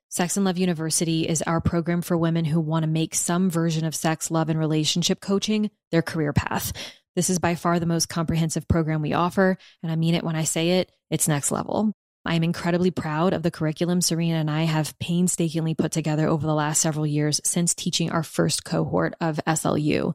Sex 0.10 0.38
and 0.38 0.46
love 0.46 0.58
university 0.58 1.28
is 1.28 1.42
our 1.42 1.60
program 1.60 2.02
for 2.02 2.18
women 2.18 2.46
who 2.46 2.62
want 2.62 2.84
to 2.84 2.88
make 2.88 3.14
some 3.14 3.50
version 3.50 3.84
of 3.84 3.94
sex 3.94 4.32
love 4.32 4.48
and 4.48 4.58
relationship 4.58 5.20
coaching 5.20 5.70
their 5.92 6.02
career 6.02 6.32
path 6.32 6.72
this 7.18 7.30
is 7.30 7.40
by 7.40 7.56
far 7.56 7.80
the 7.80 7.86
most 7.86 8.08
comprehensive 8.08 8.66
program 8.70 9.02
we 9.02 9.12
offer 9.12 9.58
and 9.84 9.92
i 9.92 9.98
mean 9.98 10.16
it 10.16 10.24
when 10.24 10.38
i 10.38 10.46
say 10.46 10.80
it 10.80 10.90
it's 11.12 11.28
next 11.28 11.52
level 11.52 11.94
I'm 12.28 12.44
incredibly 12.44 12.92
proud 12.92 13.32
of 13.32 13.42
the 13.42 13.52
curriculum 13.52 14.02
Serena 14.02 14.40
and 14.40 14.52
I 14.52 14.64
have 14.64 15.00
painstakingly 15.00 15.74
put 15.74 15.94
together 15.94 16.28
over 16.28 16.46
the 16.46 16.54
last 16.54 16.82
several 16.82 17.08
years 17.08 17.40
since 17.46 17.74
teaching 17.74 18.12
our 18.12 18.22
first 18.22 18.66
cohort 18.66 19.16
of 19.22 19.40
SLU. 19.48 20.14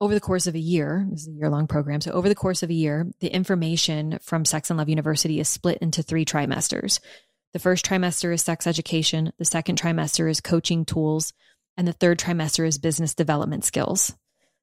Over 0.00 0.14
the 0.14 0.20
course 0.20 0.46
of 0.46 0.54
a 0.54 0.58
year, 0.58 1.06
this 1.10 1.22
is 1.22 1.28
a 1.28 1.32
year 1.32 1.50
long 1.50 1.66
program. 1.66 2.00
So, 2.00 2.12
over 2.12 2.28
the 2.28 2.34
course 2.34 2.62
of 2.62 2.70
a 2.70 2.74
year, 2.74 3.06
the 3.20 3.28
information 3.28 4.18
from 4.22 4.44
Sex 4.44 4.70
and 4.70 4.78
Love 4.78 4.88
University 4.88 5.38
is 5.38 5.48
split 5.48 5.78
into 5.78 6.02
three 6.02 6.24
trimesters. 6.24 7.00
The 7.52 7.58
first 7.58 7.84
trimester 7.84 8.32
is 8.32 8.42
sex 8.42 8.66
education, 8.66 9.32
the 9.38 9.44
second 9.44 9.80
trimester 9.80 10.30
is 10.30 10.40
coaching 10.40 10.84
tools, 10.84 11.32
and 11.76 11.88
the 11.88 11.94
third 11.94 12.18
trimester 12.18 12.66
is 12.66 12.78
business 12.78 13.14
development 13.14 13.64
skills. 13.64 14.14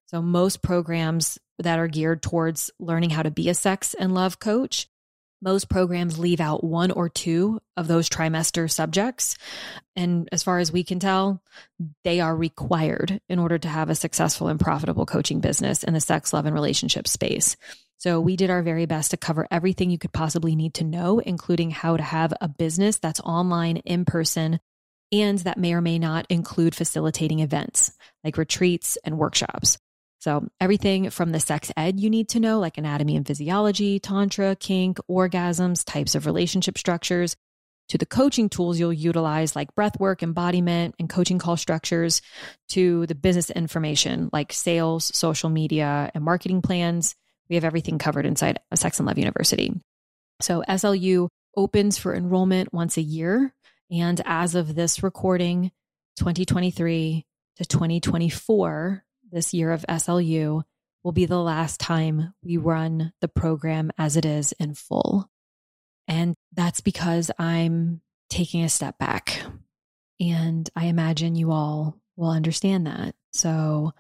So, 0.06 0.22
most 0.22 0.62
programs 0.62 1.40
that 1.60 1.80
are 1.80 1.88
geared 1.88 2.22
towards 2.22 2.72
learning 2.80 3.12
how 3.12 3.24
to 3.24 3.32
be 3.32 3.50
a 3.50 3.54
sex 3.54 3.94
and 3.94 4.14
love 4.14 4.40
coach 4.40 4.88
most 5.44 5.68
programs 5.70 6.18
leave 6.18 6.40
out 6.40 6.64
one 6.64 6.90
or 6.92 7.10
two 7.10 7.60
of 7.76 7.88
those 7.88 8.10
trimester 8.10 8.72
subjects. 8.72 9.36
And 9.96 10.30
as 10.32 10.42
far 10.42 10.60
as 10.60 10.72
we 10.72 10.84
can 10.84 11.00
tell, 11.00 11.44
they 12.06 12.22
are 12.22 12.36
required 12.36 13.20
in 13.28 13.40
order 13.40 13.58
to 13.58 13.68
have 13.68 13.90
a 13.90 13.96
successful 13.96 14.48
and 14.48 14.60
profitable 14.60 15.06
coaching 15.06 15.42
business 15.42 15.84
in 15.84 15.94
the 15.94 16.00
sex, 16.00 16.32
love, 16.32 16.46
and 16.46 16.56
relationship 16.56 17.08
space. 17.08 17.58
So 17.98 18.20
we 18.20 18.38
did 18.38 18.50
our 18.50 18.64
very 18.64 18.86
best 18.86 19.12
to 19.12 19.18
cover 19.18 19.46
everything 19.52 19.90
you 19.90 19.98
could 19.98 20.14
possibly 20.14 20.56
need 20.56 20.76
to 20.76 20.84
know, 20.84 21.20
including 21.20 21.72
how 21.72 21.98
to 21.98 22.04
have 22.04 22.34
a 22.40 22.48
business 22.48 22.98
that's 22.98 23.20
online, 23.20 23.78
in 23.78 24.06
person, 24.06 24.60
and 25.12 25.40
that 25.40 25.58
may 25.58 25.74
or 25.74 25.82
may 25.82 26.00
not 26.00 26.26
include 26.30 26.74
facilitating 26.74 27.40
events 27.40 27.92
like 28.24 28.38
retreats 28.38 28.98
and 29.04 29.18
workshops. 29.18 29.78
So, 30.24 30.48
everything 30.58 31.10
from 31.10 31.34
the 31.34 31.40
sex 31.42 31.70
ed 31.76 32.00
you 32.00 32.10
need 32.10 32.30
to 32.30 32.40
know, 32.40 32.58
like 32.58 32.78
anatomy 32.78 33.18
and 33.18 33.28
physiology, 33.28 34.00
tantra, 34.00 34.56
kink, 34.56 34.98
orgasms, 35.12 35.84
types 35.84 36.16
of 36.16 36.26
relationship 36.26 36.78
structures, 36.78 37.36
to 37.90 37.98
the 37.98 38.06
coaching 38.06 38.48
tools 38.48 38.80
you'll 38.80 38.94
utilize, 38.94 39.54
like 39.54 39.76
breath 39.76 40.00
work, 40.00 40.24
embodiment, 40.24 40.96
and 40.98 41.10
coaching 41.10 41.40
call 41.40 41.58
structures, 41.58 42.22
to 42.70 43.06
the 43.08 43.16
business 43.16 43.50
information, 43.50 44.30
like 44.32 44.54
sales, 44.54 45.14
social 45.14 45.50
media, 45.50 46.10
and 46.14 46.24
marketing 46.24 46.62
plans. 46.62 47.16
We 47.50 47.56
have 47.56 47.66
everything 47.66 47.98
covered 47.98 48.26
inside 48.26 48.62
of 48.72 48.80
Sex 48.80 49.00
and 49.00 49.08
Love 49.08 49.18
University. 49.18 49.74
So, 50.42 50.64
SLU 50.70 51.28
opens 51.58 51.98
for 51.98 52.16
enrollment 52.16 52.74
once 52.74 52.96
a 52.96 53.02
year. 53.02 53.54
And 53.92 54.22
as 54.24 54.56
of 54.56 54.74
this 54.74 55.04
recording, 55.04 55.74
2023 56.16 57.26
to 57.58 57.66
2024, 57.66 59.04
this 59.34 59.54
year 59.54 59.72
of 59.72 59.86
SLU 59.90 60.64
will 61.04 61.12
be 61.12 61.26
the 61.26 61.42
last 61.42 61.80
time 61.80 62.34
we 62.44 62.58
run 62.58 63.12
the 63.20 63.28
program 63.28 63.92
as 63.98 64.16
it 64.16 64.26
is 64.26 64.54
in 64.54 64.74
full. 64.74 65.30
And 66.08 66.36
that's 66.54 66.82
because 66.82 67.32
I'm 67.38 68.02
taking 68.30 68.64
a 68.64 68.70
step 68.70 68.98
back. 68.98 69.42
And 70.20 70.70
I 70.76 70.86
imagine 70.86 71.36
you 71.36 71.52
all 71.52 71.98
will 72.16 72.30
understand 72.30 72.88
that. 72.88 73.16
So 73.34 73.92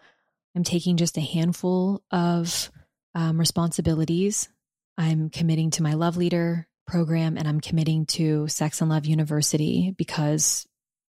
I'm 0.55 0.63
taking 0.63 0.97
just 0.97 1.17
a 1.17 1.21
handful 1.21 2.03
of 2.11 2.71
um, 3.15 3.39
responsibilities. 3.39 4.49
I'm 4.97 5.29
committing 5.29 5.71
to 5.71 5.83
my 5.83 5.93
Love 5.93 6.17
Leader 6.17 6.67
program 6.85 7.37
and 7.37 7.47
I'm 7.47 7.59
committing 7.59 8.05
to 8.07 8.47
Sex 8.47 8.81
and 8.81 8.89
Love 8.89 9.05
University 9.05 9.93
because 9.97 10.67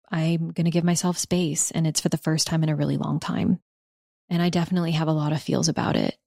I'm 0.10 0.52
going 0.52 0.66
to 0.66 0.72
give 0.72 0.84
myself 0.84 1.18
space. 1.18 1.72
And 1.72 1.86
it's 1.86 2.00
for 2.00 2.10
the 2.10 2.18
first 2.18 2.48
time 2.48 2.64
in 2.64 2.70
a 2.70 2.76
really 2.76 2.98
long 2.98 3.20
time. 3.20 3.60
And 4.30 4.42
I 4.42 4.50
definitely 4.50 4.92
have 4.92 5.08
a 5.08 5.14
lot 5.14 5.32
of 5.32 5.42
feels 5.42 5.68
about 5.70 5.96
it, 5.96 6.18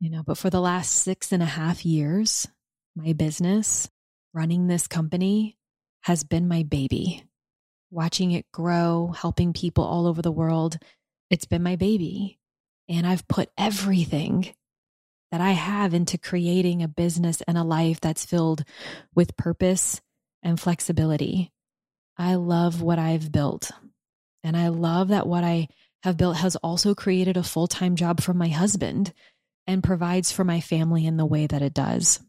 you 0.00 0.10
know, 0.10 0.22
but 0.22 0.38
for 0.38 0.50
the 0.50 0.60
last 0.60 0.92
six 0.92 1.32
and 1.32 1.42
a 1.42 1.46
half 1.46 1.84
years, 1.84 2.46
my 2.94 3.12
business, 3.12 3.88
running 4.32 4.66
this 4.66 4.86
company, 4.86 5.56
has 6.02 6.24
been 6.24 6.46
my 6.48 6.62
baby. 6.62 7.24
Watching 7.90 8.32
it 8.32 8.50
grow, 8.52 9.14
helping 9.16 9.52
people 9.52 9.84
all 9.84 10.06
over 10.06 10.22
the 10.22 10.32
world, 10.32 10.78
It's 11.30 11.44
been 11.44 11.62
my 11.62 11.76
baby. 11.76 12.38
And 12.88 13.06
I've 13.06 13.28
put 13.28 13.50
everything 13.58 14.54
that 15.30 15.40
I 15.40 15.50
have 15.50 15.92
into 15.92 16.16
creating 16.16 16.82
a 16.82 16.88
business 16.88 17.42
and 17.46 17.58
a 17.58 17.64
life 17.64 18.00
that's 18.00 18.24
filled 18.24 18.64
with 19.14 19.36
purpose 19.36 20.00
and 20.42 20.58
flexibility. 20.58 21.52
I 22.16 22.36
love 22.36 22.80
what 22.80 22.98
I've 22.98 23.30
built. 23.30 23.70
And 24.42 24.56
I 24.56 24.68
love 24.68 25.08
that 25.08 25.26
what 25.26 25.44
I 25.44 25.68
have 26.02 26.16
built 26.16 26.36
has 26.36 26.56
also 26.56 26.94
created 26.94 27.36
a 27.36 27.42
full 27.42 27.66
time 27.66 27.96
job 27.96 28.20
for 28.20 28.34
my 28.34 28.48
husband 28.48 29.12
and 29.66 29.82
provides 29.82 30.32
for 30.32 30.44
my 30.44 30.60
family 30.60 31.06
in 31.06 31.16
the 31.16 31.26
way 31.26 31.46
that 31.46 31.62
it 31.62 31.74
does. 31.74 32.20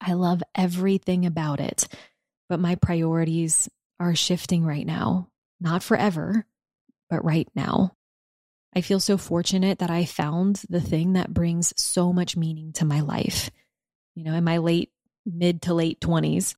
I 0.00 0.14
love 0.14 0.42
everything 0.54 1.26
about 1.26 1.60
it, 1.60 1.86
but 2.48 2.60
my 2.60 2.74
priorities 2.74 3.68
are 4.00 4.14
shifting 4.14 4.64
right 4.64 4.86
now, 4.86 5.28
not 5.60 5.82
forever, 5.82 6.44
but 7.08 7.24
right 7.24 7.48
now. 7.54 7.94
I 8.74 8.80
feel 8.80 9.00
so 9.00 9.18
fortunate 9.18 9.78
that 9.78 9.90
I 9.90 10.06
found 10.06 10.62
the 10.68 10.80
thing 10.80 11.12
that 11.12 11.32
brings 11.32 11.72
so 11.76 12.12
much 12.12 12.36
meaning 12.36 12.72
to 12.74 12.84
my 12.84 13.00
life. 13.00 13.50
You 14.14 14.24
know, 14.24 14.34
in 14.34 14.44
my 14.44 14.58
late, 14.58 14.90
mid 15.26 15.62
to 15.62 15.74
late 15.74 16.00
20s, 16.00 16.56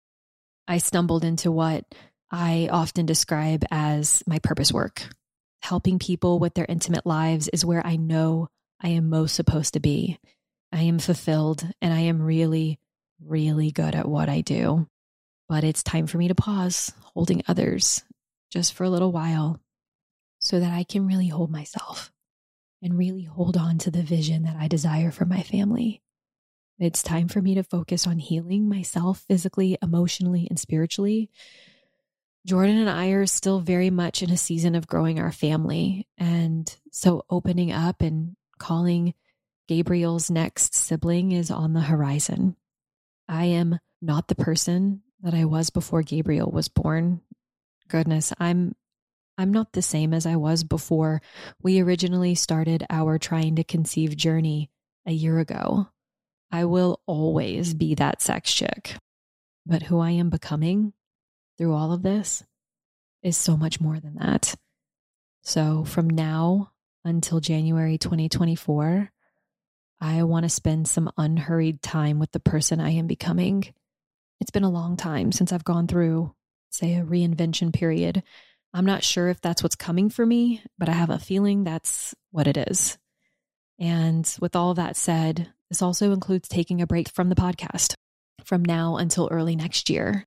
I 0.67 0.79
stumbled 0.79 1.25
into 1.25 1.51
what 1.51 1.85
I 2.31 2.69
often 2.73 3.05
describe 3.05 3.65
as 3.71 4.23
my 4.27 4.39
purpose 4.39 4.73
work. 4.73 5.03
Helping 5.65 5.99
people 5.99 6.39
with 6.39 6.53
their 6.53 6.67
intimate 6.69 7.07
lives 7.07 7.49
is 7.49 7.65
where 7.65 7.85
I 7.87 7.97
know 7.97 8.49
I 8.83 8.89
am 8.89 9.09
most 9.09 9.35
supposed 9.35 9.73
to 9.73 9.81
be. 9.81 10.19
I 10.71 10.83
am 10.83 10.99
fulfilled 10.99 11.67
and 11.81 11.91
I 11.91 12.01
am 12.01 12.21
really, 12.21 12.79
really 13.19 13.71
good 13.71 13.95
at 13.95 14.07
what 14.07 14.29
I 14.29 14.43
do. 14.43 14.87
But 15.49 15.65
it's 15.65 15.83
time 15.83 16.07
for 16.07 16.19
me 16.19 16.29
to 16.29 16.35
pause 16.35 16.93
holding 17.15 17.43
others 17.49 18.05
just 18.51 18.75
for 18.75 18.85
a 18.85 18.91
little 18.91 19.11
while 19.11 19.59
so 20.39 20.61
that 20.61 20.71
I 20.71 20.85
can 20.85 21.07
really 21.07 21.29
hold 21.29 21.51
myself 21.51 22.13
and 22.83 22.99
really 22.99 23.25
hold 23.25 23.57
on 23.57 23.79
to 23.79 23.91
the 23.91 24.03
vision 24.03 24.43
that 24.43 24.57
I 24.57 24.69
desire 24.69 25.11
for 25.11 25.25
my 25.25 25.43
family. 25.43 26.03
It's 26.79 27.03
time 27.03 27.27
for 27.27 27.41
me 27.41 27.55
to 27.55 27.63
focus 27.63 28.07
on 28.07 28.19
healing 28.19 28.69
myself 28.69 29.25
physically, 29.27 29.79
emotionally, 29.81 30.47
and 30.47 30.61
spiritually. 30.61 31.31
Jordan 32.47 32.77
and 32.77 32.91
I 32.91 33.09
are 33.09 33.27
still 33.27 33.61
very 33.61 33.91
much 33.91 34.23
in 34.23 34.31
a 34.31 34.37
season 34.37 34.75
of 34.75 34.87
growing 34.87 35.19
our 35.19 35.33
family. 35.33 36.07
And 36.19 36.75
so 36.93 37.25
opening 37.31 37.73
up 37.73 38.03
and 38.03 38.37
calling 38.59 39.15
Gabriel's 39.67 40.31
next 40.31 40.75
sibling 40.75 41.33
is 41.33 41.51
on 41.51 41.73
the 41.73 41.81
horizon. 41.81 42.57
I 43.29 43.47
am 43.47 43.79
not 44.03 44.29
the 44.29 44.35
person 44.35 45.03
that 45.23 45.33
I 45.33 45.47
was 45.47 45.71
before 45.71 46.03
Gabriel 46.03 46.51
was 46.51 46.69
born. 46.69 47.23
Goodness, 47.89 48.33
I'm 48.39 48.75
I'm 49.37 49.51
not 49.51 49.73
the 49.73 49.83
same 49.83 50.15
as 50.15 50.27
I 50.27 50.37
was 50.37 50.63
before 50.63 51.21
we 51.61 51.81
originally 51.81 52.37
started 52.37 52.87
our 52.89 53.19
trying 53.19 53.57
to 53.57 53.65
conceive 53.65 54.17
journey 54.17 54.71
a 55.07 55.13
year 55.13 55.41
ago. 55.41 55.89
I 56.53 56.67
will 56.67 57.01
always 57.07 57.75
be 57.75 57.97
that 57.97 58.23
sex 58.23 58.53
chick. 58.53 58.97
But 59.67 59.85
who 59.85 59.99
I 59.99 60.11
am 60.11 60.29
becoming 60.31 60.93
through 61.57 61.75
all 61.75 61.93
of 61.93 62.03
this 62.03 62.45
is 63.23 63.37
so 63.37 63.57
much 63.57 63.81
more 63.81 63.99
than 64.01 64.17
that. 64.17 64.55
So 65.43 65.85
from 65.85 66.09
now 66.09 66.73
until 67.05 67.41
January 67.41 67.99
2024, 67.99 69.11
I 70.01 70.23
want 70.25 70.45
to 70.45 70.51
spend 70.51 70.89
some 70.89 71.13
unhurried 71.17 71.83
time 71.83 72.19
with 72.19 72.33
the 72.33 72.41
person 72.41 72.81
I 72.81 72.91
am 72.91 73.07
becoming. 73.07 73.65
It's 74.41 74.51
been 74.51 74.65
a 74.65 74.71
long 74.71 74.97
time 74.97 75.33
since 75.33 75.53
I've 75.53 75.65
gone 75.65 75.87
through, 75.87 76.35
say, 76.71 76.97
a 76.97 77.05
reinvention 77.05 77.73
period 77.73 78.23
I'm 78.75 78.85
not 78.85 79.05
sure 79.05 79.29
if 79.29 79.41
that's 79.41 79.63
what's 79.63 79.77
coming 79.77 80.11
for 80.11 80.27
me, 80.27 80.61
but 80.79 80.89
I 80.89 80.93
have 80.93 81.11
a 81.11 81.21
feeling 81.21 81.63
that's 81.63 82.13
what 82.33 82.49
it 82.49 82.57
is. 82.57 82.99
And 83.79 84.29
with 84.41 84.57
all 84.57 84.75
that 84.75 84.97
said, 84.97 85.53
this 85.71 85.81
also 85.81 86.11
includes 86.11 86.49
taking 86.49 86.83
a 86.83 86.87
break 86.87 87.09
from 87.09 87.29
the 87.29 87.37
podcast 87.37 87.95
from 88.45 88.65
now 88.65 88.97
until 88.97 89.29
early 89.31 89.55
next 89.55 89.89
year. 89.89 90.27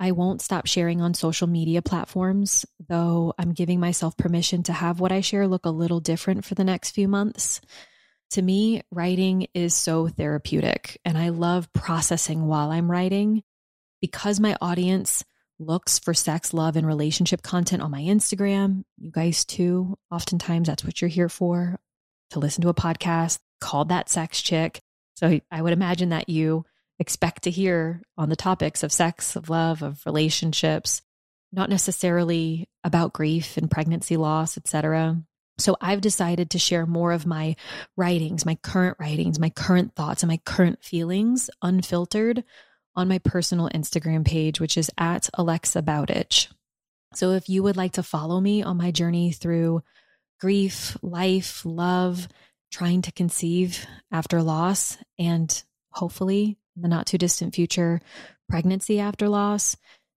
I 0.00 0.12
won't 0.12 0.42
stop 0.42 0.66
sharing 0.66 1.00
on 1.00 1.14
social 1.14 1.46
media 1.46 1.82
platforms, 1.82 2.64
though 2.88 3.34
I'm 3.38 3.52
giving 3.52 3.80
myself 3.80 4.16
permission 4.16 4.62
to 4.64 4.72
have 4.72 5.00
what 5.00 5.12
I 5.12 5.20
share 5.20 5.48
look 5.48 5.66
a 5.66 5.70
little 5.70 6.00
different 6.00 6.44
for 6.44 6.54
the 6.54 6.64
next 6.64 6.92
few 6.92 7.08
months. 7.08 7.60
To 8.32 8.42
me, 8.42 8.82
writing 8.90 9.48
is 9.54 9.74
so 9.74 10.06
therapeutic, 10.06 11.00
and 11.04 11.16
I 11.16 11.30
love 11.30 11.72
processing 11.72 12.46
while 12.46 12.70
I'm 12.70 12.90
writing 12.90 13.42
because 14.00 14.38
my 14.38 14.56
audience 14.60 15.24
looks 15.58 15.98
for 15.98 16.14
sex, 16.14 16.54
love, 16.54 16.76
and 16.76 16.86
relationship 16.86 17.42
content 17.42 17.82
on 17.82 17.90
my 17.90 18.02
Instagram. 18.02 18.84
You 18.98 19.10
guys 19.10 19.44
too. 19.44 19.98
Oftentimes 20.10 20.68
that's 20.68 20.84
what 20.84 21.00
you're 21.00 21.08
here 21.08 21.28
for 21.28 21.80
to 22.30 22.38
listen 22.38 22.62
to 22.62 22.68
a 22.68 22.74
podcast 22.74 23.38
called 23.60 23.88
That 23.88 24.08
Sex 24.08 24.40
Chick. 24.40 24.80
So 25.14 25.40
I 25.50 25.62
would 25.62 25.72
imagine 25.72 26.10
that 26.10 26.28
you 26.28 26.64
expect 26.98 27.44
to 27.44 27.50
hear 27.50 28.02
on 28.16 28.28
the 28.28 28.36
topics 28.36 28.82
of 28.82 28.92
sex, 28.92 29.36
of 29.36 29.48
love, 29.48 29.82
of 29.82 30.04
relationships, 30.04 31.02
not 31.52 31.70
necessarily 31.70 32.68
about 32.84 33.12
grief 33.12 33.56
and 33.56 33.70
pregnancy 33.70 34.16
loss, 34.16 34.56
etc. 34.56 35.22
So 35.58 35.76
I've 35.80 36.00
decided 36.00 36.50
to 36.50 36.58
share 36.58 36.86
more 36.86 37.12
of 37.12 37.26
my 37.26 37.56
writings, 37.96 38.46
my 38.46 38.56
current 38.56 38.96
writings, 39.00 39.38
my 39.38 39.50
current 39.50 39.94
thoughts, 39.94 40.22
and 40.22 40.28
my 40.28 40.38
current 40.44 40.84
feelings 40.84 41.50
unfiltered 41.62 42.44
on 42.94 43.08
my 43.08 43.18
personal 43.18 43.68
Instagram 43.68 44.24
page, 44.24 44.60
which 44.60 44.76
is 44.76 44.90
at 44.98 45.28
Alexa 45.34 45.82
Bowditch. 45.82 46.48
So 47.14 47.32
if 47.32 47.48
you 47.48 47.62
would 47.62 47.76
like 47.76 47.92
to 47.92 48.02
follow 48.02 48.40
me 48.40 48.62
on 48.62 48.76
my 48.76 48.90
journey 48.90 49.32
through 49.32 49.82
grief, 50.40 50.96
life, 51.02 51.62
love, 51.64 52.28
trying 52.70 53.02
to 53.02 53.12
conceive 53.12 53.86
after 54.12 54.42
loss, 54.42 54.98
and 55.18 55.62
hopefully 55.90 56.58
in 56.78 56.82
the 56.82 56.88
not 56.88 57.06
too 57.06 57.18
distant 57.18 57.54
future, 57.54 58.00
pregnancy 58.48 59.00
after 59.00 59.28
loss, 59.28 59.76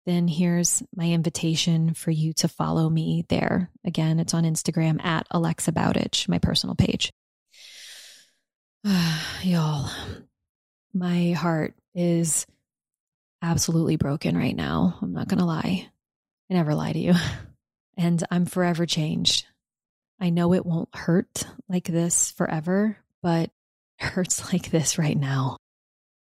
then 0.07 0.27
here's 0.27 0.83
my 0.95 1.05
invitation 1.05 1.95
for 1.95 2.11
you 2.11 2.33
to 2.33 2.49
follow 2.49 2.89
me 2.89 3.25
there. 3.29 3.71
Again, 3.85 4.19
it's 4.19 4.35
on 4.35 4.45
Instagram 4.45 5.05
at 5.05 5.27
Alexa 5.31 5.71
Bowditch, 5.73 6.29
my 6.29 6.39
personal 6.39 6.75
page. 6.75 7.13
Y'all, 9.43 9.91
my 10.93 11.33
heart 11.33 11.75
is 11.95 12.47
absolutely 13.43 13.97
broken 13.97 14.37
right 14.37 14.57
now. 14.57 14.99
I'm 15.01 15.13
not 15.13 15.29
going 15.29 15.39
to 15.39 15.45
lie. 15.45 15.89
I 16.51 16.55
never 16.55 16.75
lie 16.75 16.93
to 16.93 16.99
you. 16.99 17.15
And 18.01 18.23
I'm 18.31 18.47
forever 18.47 18.87
changed. 18.87 19.45
I 20.21 20.31
know 20.31 20.55
it 20.55 20.65
won't 20.65 20.95
hurt 20.95 21.45
like 21.69 21.87
this 21.87 22.31
forever, 22.31 22.97
but 23.25 23.51
it 23.99 24.05
hurts 24.05 24.53
like 24.53 24.71
this 24.71 24.99
right 24.99 25.19
now. 25.19 25.57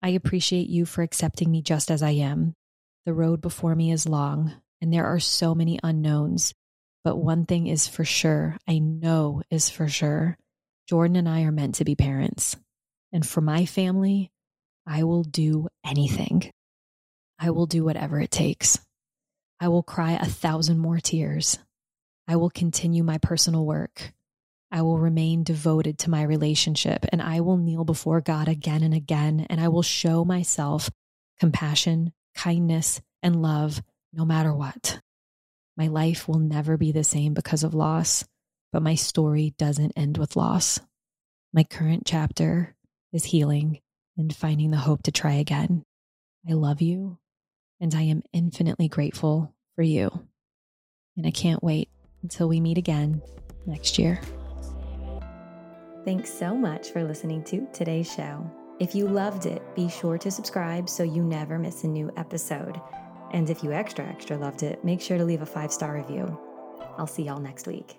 I 0.02 0.10
appreciate 0.10 0.68
you 0.68 0.84
for 0.84 1.02
accepting 1.02 1.50
me 1.50 1.62
just 1.62 1.90
as 1.90 2.02
I 2.02 2.10
am. 2.10 2.54
The 3.06 3.14
road 3.14 3.40
before 3.40 3.74
me 3.74 3.90
is 3.90 4.08
long, 4.08 4.52
and 4.80 4.92
there 4.92 5.06
are 5.06 5.20
so 5.20 5.54
many 5.54 5.78
unknowns. 5.82 6.54
But 7.04 7.16
one 7.16 7.46
thing 7.46 7.66
is 7.66 7.86
for 7.86 8.04
sure, 8.04 8.56
I 8.68 8.78
know 8.78 9.42
is 9.50 9.70
for 9.70 9.88
sure. 9.88 10.36
Jordan 10.88 11.16
and 11.16 11.28
I 11.28 11.42
are 11.42 11.52
meant 11.52 11.76
to 11.76 11.84
be 11.84 11.94
parents. 11.94 12.56
And 13.12 13.26
for 13.26 13.40
my 13.40 13.64
family, 13.64 14.30
I 14.86 15.04
will 15.04 15.22
do 15.22 15.68
anything. 15.84 16.50
I 17.38 17.50
will 17.50 17.66
do 17.66 17.84
whatever 17.84 18.20
it 18.20 18.30
takes. 18.30 18.78
I 19.60 19.68
will 19.68 19.82
cry 19.82 20.12
a 20.12 20.26
thousand 20.26 20.78
more 20.78 20.98
tears. 20.98 21.58
I 22.28 22.36
will 22.36 22.50
continue 22.50 23.02
my 23.02 23.18
personal 23.18 23.64
work. 23.64 24.12
I 24.70 24.82
will 24.82 24.98
remain 24.98 25.44
devoted 25.44 25.98
to 26.00 26.10
my 26.10 26.22
relationship 26.22 27.06
and 27.12 27.22
I 27.22 27.40
will 27.40 27.56
kneel 27.56 27.84
before 27.84 28.20
God 28.20 28.48
again 28.48 28.82
and 28.82 28.94
again 28.94 29.46
and 29.48 29.60
I 29.60 29.68
will 29.68 29.82
show 29.82 30.24
myself 30.24 30.90
compassion, 31.38 32.12
kindness, 32.34 33.00
and 33.22 33.42
love 33.42 33.82
no 34.12 34.24
matter 34.24 34.52
what. 34.52 35.00
My 35.76 35.88
life 35.88 36.26
will 36.26 36.38
never 36.38 36.76
be 36.76 36.92
the 36.92 37.04
same 37.04 37.34
because 37.34 37.62
of 37.62 37.74
loss, 37.74 38.24
but 38.72 38.82
my 38.82 38.94
story 38.94 39.54
doesn't 39.58 39.92
end 39.96 40.18
with 40.18 40.36
loss. 40.36 40.80
My 41.52 41.64
current 41.64 42.02
chapter 42.06 42.74
is 43.12 43.24
healing 43.24 43.80
and 44.16 44.34
finding 44.34 44.70
the 44.70 44.78
hope 44.78 45.02
to 45.04 45.12
try 45.12 45.34
again. 45.34 45.84
I 46.48 46.54
love 46.54 46.80
you 46.80 47.18
and 47.80 47.94
I 47.94 48.02
am 48.02 48.22
infinitely 48.32 48.88
grateful 48.88 49.54
for 49.74 49.82
you. 49.82 50.10
And 51.16 51.26
I 51.26 51.30
can't 51.30 51.62
wait 51.62 51.88
until 52.22 52.48
we 52.48 52.60
meet 52.60 52.78
again 52.78 53.22
next 53.66 53.98
year. 53.98 54.20
Thanks 56.06 56.32
so 56.32 56.54
much 56.54 56.92
for 56.92 57.02
listening 57.02 57.42
to 57.46 57.66
today's 57.72 58.08
show. 58.08 58.48
If 58.78 58.94
you 58.94 59.08
loved 59.08 59.44
it, 59.44 59.60
be 59.74 59.88
sure 59.88 60.16
to 60.18 60.30
subscribe 60.30 60.88
so 60.88 61.02
you 61.02 61.20
never 61.20 61.58
miss 61.58 61.82
a 61.82 61.88
new 61.88 62.12
episode. 62.16 62.80
And 63.32 63.50
if 63.50 63.64
you 63.64 63.72
extra, 63.72 64.06
extra 64.06 64.38
loved 64.38 64.62
it, 64.62 64.84
make 64.84 65.00
sure 65.00 65.18
to 65.18 65.24
leave 65.24 65.42
a 65.42 65.46
five 65.46 65.72
star 65.72 65.96
review. 65.96 66.38
I'll 66.96 67.08
see 67.08 67.24
y'all 67.24 67.40
next 67.40 67.66
week. 67.66 67.98